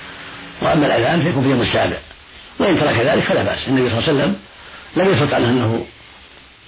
وأما 0.62 0.86
الأذان 0.86 1.22
فيكون 1.22 1.42
في 1.42 1.50
يوم 1.50 1.60
السابع. 1.60 1.96
وإن 2.58 2.80
ترك 2.80 2.94
ذلك 2.94 3.24
فلا 3.24 3.42
بأس. 3.42 3.68
النبي 3.68 3.90
صلى 3.90 3.98
الله 3.98 4.08
عليه 4.08 4.18
وسلم 4.18 4.36
لم 4.96 5.12
يثبت 5.14 5.34
عنه 5.34 5.48
أنه 5.48 5.86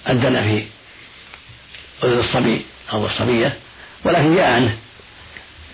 أذن 0.09 0.41
في 0.41 0.65
أذن 2.03 2.19
الصبي 2.19 2.65
أو 2.93 3.05
الصبية 3.05 3.53
ولكن 4.05 4.35
جاء 4.35 4.51
عنه. 4.51 4.77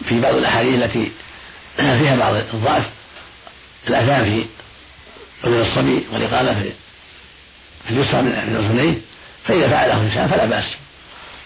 في 0.05 0.21
بعض 0.21 0.35
الأحاديث 0.35 0.83
التي 0.83 1.11
فيها 1.77 2.15
بعض 2.15 2.33
الضعف 2.35 2.83
الأذان 3.87 4.23
في 4.23 4.45
أذن 5.47 5.61
الصبي 5.61 6.05
والإقامة 6.13 6.53
في 7.87 7.89
اليسرى 7.89 8.21
من 8.21 8.31
الأذنين 8.31 9.01
فإذا 9.45 9.69
فعله 9.69 10.01
الإنسان 10.01 10.27
فلا 10.27 10.45
بأس. 10.45 10.75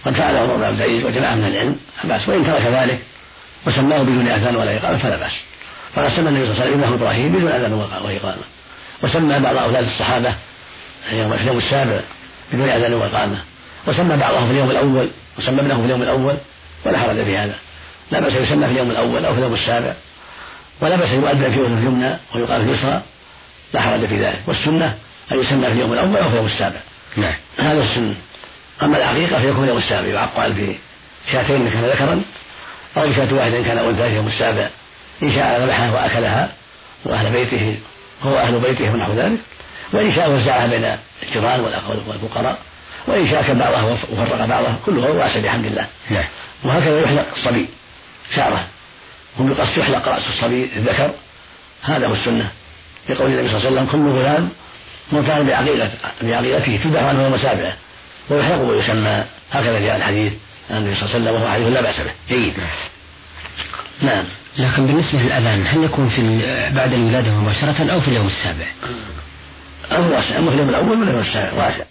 قد 0.05 0.13
فعله 0.13 0.39
عمر 0.39 0.55
بن 0.55 0.63
عبد 0.63 0.81
العزيز 0.81 1.05
وجماعة 1.05 1.35
من 1.35 1.45
العلم 1.45 1.79
فلا 2.01 2.17
بأس. 2.17 2.29
وإن 2.29 2.45
ترك 2.45 2.61
ذلك 2.61 2.99
وسماه 3.67 4.03
بدون 4.03 4.27
أذان 4.27 4.55
ولا 4.55 4.77
إقامة 4.77 4.97
فلا 4.97 5.17
بأس. 5.17 5.31
فقد 5.95 6.07
سمى 6.07 6.29
النبي 6.29 6.45
صلى 6.45 6.53
الله 6.53 6.61
عليه 6.61 6.71
وسلم 6.71 6.83
ابنه 6.83 6.95
إبراهيم 6.95 7.31
بدون 7.31 7.51
أذان 7.51 7.73
وإقامة. 7.73 8.43
وسمى 9.03 9.39
بعض 9.39 9.57
أولاد 9.57 9.85
الصحابة 9.85 10.35
في 11.03 11.11
اليوم 11.11 11.57
السابع 11.57 11.99
بدون 12.53 12.69
أذان 12.69 12.93
وإقامة. 12.93 13.37
وسمى 13.87 14.17
بعضهم 14.17 14.45
في 14.45 14.51
اليوم 14.51 14.71
الأول 14.71 15.09
وسمى 15.37 15.61
ابنه 15.61 15.75
في 15.77 15.85
اليوم 15.85 16.01
الأول 16.01 16.35
ولا 16.85 16.99
حرج 16.99 17.23
في 17.23 17.37
هذا. 17.37 17.55
لا 18.13 18.19
بأس 18.19 18.34
يسمى 18.34 18.65
في 18.65 18.71
اليوم 18.71 18.91
الأول 18.91 19.26
أو 19.26 19.34
في 19.34 19.39
اليوم 19.39 19.54
السابع 19.54 19.93
ولا 20.82 20.95
بأس 20.95 21.12
يؤذن 21.12 21.52
في 21.52 21.60
أذن 21.60 21.78
اليمنى 21.78 22.17
ويقال 22.36 22.65
في 22.65 22.71
اليسرى 22.71 23.02
لا 23.73 23.82
حرج 23.82 24.06
في 24.06 24.26
ذلك. 24.26 24.39
والسنة 24.47 24.97
أن 25.32 25.39
يسمى 25.39 25.67
في 25.67 25.73
اليوم 25.73 25.93
الأول 25.93 26.17
أو 26.17 26.23
في 26.23 26.30
اليوم 26.30 26.45
السابع. 26.45 26.80
نعم. 27.17 27.34
هذا 27.58 27.84
السنة. 27.84 28.15
أما 28.84 28.97
العقيقة 28.97 29.41
فيكون 29.41 29.56
في 29.56 29.63
اليوم 29.63 29.78
السابع 29.78 30.08
يعقل 30.08 30.54
في 30.54 30.76
شاتين 31.32 31.56
إن 31.56 31.69
كان 31.69 31.86
ذكرا 31.86 32.21
أو 32.97 33.10
بشاة 33.10 33.34
واحدة 33.34 33.58
إن 33.58 33.63
كان 33.63 33.78
أنثى 33.78 34.02
في 34.02 34.08
اليوم 34.08 34.28
السابع. 34.28 34.69
إن 35.23 35.32
شاء 35.32 35.62
ذبحها 35.62 35.91
وأكلها 35.91 36.49
وأهل 37.06 37.32
بيته 37.32 37.78
هو 38.23 38.38
أهل 38.38 38.60
بيته 38.60 38.93
ونحو 38.93 39.13
ذلك. 39.13 39.39
وإن 39.93 40.15
شاء 40.15 40.32
وزعها 40.32 40.67
بين 40.67 40.97
الجيران 41.23 41.60
والفقراء. 42.08 42.58
وإن 43.08 43.30
شاء 43.30 43.39
أكل 43.39 43.56
بعضها 43.56 43.84
وفرق 43.84 44.45
بعضها 44.45 44.76
كله 44.86 45.12
واسع 45.12 45.39
بحمد 45.39 45.65
الله. 45.65 45.88
نعم. 46.10 46.26
وهكذا 46.63 47.02
يحلق 47.02 47.26
الصبي. 47.38 47.67
شعرة. 48.35 48.67
هم 49.39 49.53
بقصد 49.53 49.77
يحلق 49.77 50.07
رأس 50.07 50.27
الصبي 50.27 50.69
الذكر. 50.75 51.11
هذا 51.81 52.07
هو 52.07 52.13
السنة. 52.13 52.51
لقول 53.09 53.31
النبي 53.31 53.47
صلى 53.47 53.57
الله 53.57 53.69
عليه 53.69 53.81
وسلم 53.81 53.85
كل 53.91 54.19
غلام 54.19 54.49
مرتهن 55.11 55.47
بعقيقة 55.47 55.91
بعقيقته 56.21 56.79
تذبح 56.83 57.03
عنه 57.03 57.23
يوم 57.23 57.37
سابعه 57.37 57.73
ويحلق 58.29 58.61
ويسمى. 58.61 59.23
هكذا 59.51 59.79
جاء 59.79 59.95
الحديث 59.95 60.33
عن 60.71 60.77
النبي 60.77 60.95
صلى 60.95 61.03
الله 61.05 61.15
عليه 61.15 61.25
وسلم 61.25 61.41
وهو 61.41 61.53
حديث 61.53 61.67
لا 61.67 61.81
بأس 61.81 62.01
به. 62.01 62.11
جيد. 62.29 62.53
نعم. 64.01 64.23
لكن 64.57 64.87
بالنسبة 64.87 65.19
للأذان 65.19 65.67
هل 65.67 65.83
يكون 65.83 66.09
في 66.09 66.21
بعد 66.75 66.93
الولادة 66.93 67.31
مباشرة 67.31 67.91
أو 67.93 68.01
في 68.01 68.07
اليوم 68.07 68.27
السابع؟ 68.27 68.67
أو 69.91 70.03
أما 70.03 70.21
في 70.21 70.55
اليوم 70.55 70.69
الأول 70.69 71.01
ولا 71.01 71.09
اليوم 71.09 71.21
السابع؟ 71.21 71.53
واسع 71.53 71.83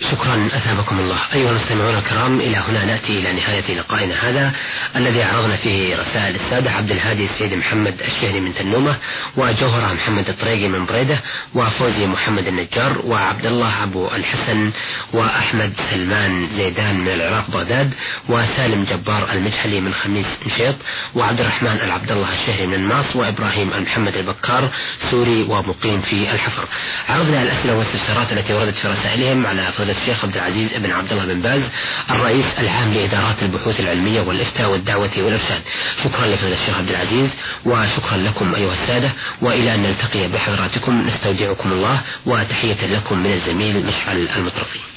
شكرا 0.00 0.48
أثابكم 0.52 0.98
الله. 0.98 1.18
أيها 1.34 1.50
المستمعون 1.50 1.98
الكرام 1.98 2.40
إلى 2.40 2.56
هنا 2.56 2.84
نأتي 2.84 3.18
إلى 3.18 3.32
نهاية 3.32 3.74
لقائنا 3.78 4.14
هذا 4.14 4.52
الذي 4.96 5.22
عرضنا 5.22 5.56
فيه 5.56 5.96
رسائل 5.96 6.34
السادة 6.34 6.70
عبد 6.70 6.90
الهادي 6.90 7.24
السيد 7.24 7.54
محمد 7.54 7.94
الشهري 8.00 8.40
من 8.40 8.54
تنومة 8.54 8.96
وجوهرة 9.36 9.92
محمد 9.92 10.28
الطريقي 10.28 10.68
من 10.68 10.86
بريدة 10.86 11.18
وفوزي 11.54 12.06
محمد 12.06 12.46
النجار 12.46 12.98
وعبد 13.04 13.46
الله 13.46 13.82
أبو 13.82 14.08
الحسن 14.08 14.70
وأحمد 15.12 15.72
سلمان 15.90 16.48
زيدان 16.56 17.00
من 17.00 17.08
العراق 17.08 17.50
بغداد 17.50 17.94
وسالم 18.28 18.84
جبار 18.84 19.32
المجحلي 19.32 19.80
من 19.80 19.94
خميس 19.94 20.26
مشيط 20.46 20.74
وعبد 21.14 21.40
الرحمن 21.40 21.80
العبد 21.84 22.10
الله 22.10 22.28
الشهري 22.32 22.66
من 22.66 22.74
النماص 22.74 23.16
وإبراهيم 23.16 23.72
المحمد 23.72 24.16
البكار 24.16 24.68
سوري 25.10 25.42
ومقيم 25.42 26.00
في 26.00 26.30
الحفر. 26.32 26.64
عرضنا 27.08 27.42
الأسئلة 27.42 27.74
والاستفسارات 27.74 28.32
التي 28.32 28.54
وردت 28.54 28.74
في 28.74 28.88
رسائلهم 28.88 29.46
على 29.46 29.72
فضيلة 29.86 30.00
الشيخ 30.00 30.24
عبد 30.24 30.36
العزيز 30.36 30.74
بن 30.74 30.92
عبد 30.92 31.12
الله 31.12 31.24
بن 31.24 31.40
باز 31.40 31.62
الرئيس 32.10 32.44
العام 32.58 32.94
لإدارات 32.94 33.42
البحوث 33.42 33.80
العلمية 33.80 34.20
والإفتاء 34.20 34.70
والدعوة 34.70 35.10
والإرشاد. 35.16 35.62
شكرا 36.04 36.26
لفضيلة 36.26 36.60
الشيخ 36.62 36.76
عبد 36.76 36.90
العزيز 36.90 37.30
وشكرا 37.64 38.16
لكم 38.16 38.54
أيها 38.54 38.74
السادة 38.82 39.10
وإلى 39.42 39.74
أن 39.74 39.82
نلتقي 39.82 40.28
بحضراتكم. 40.28 41.06
نستودعكم 41.06 41.72
الله 41.72 42.00
وتحية 42.26 42.86
لكم 42.86 43.18
من 43.18 43.32
الزميل 43.32 43.86
مشعل 43.86 44.28
المطرفي. 44.36 44.95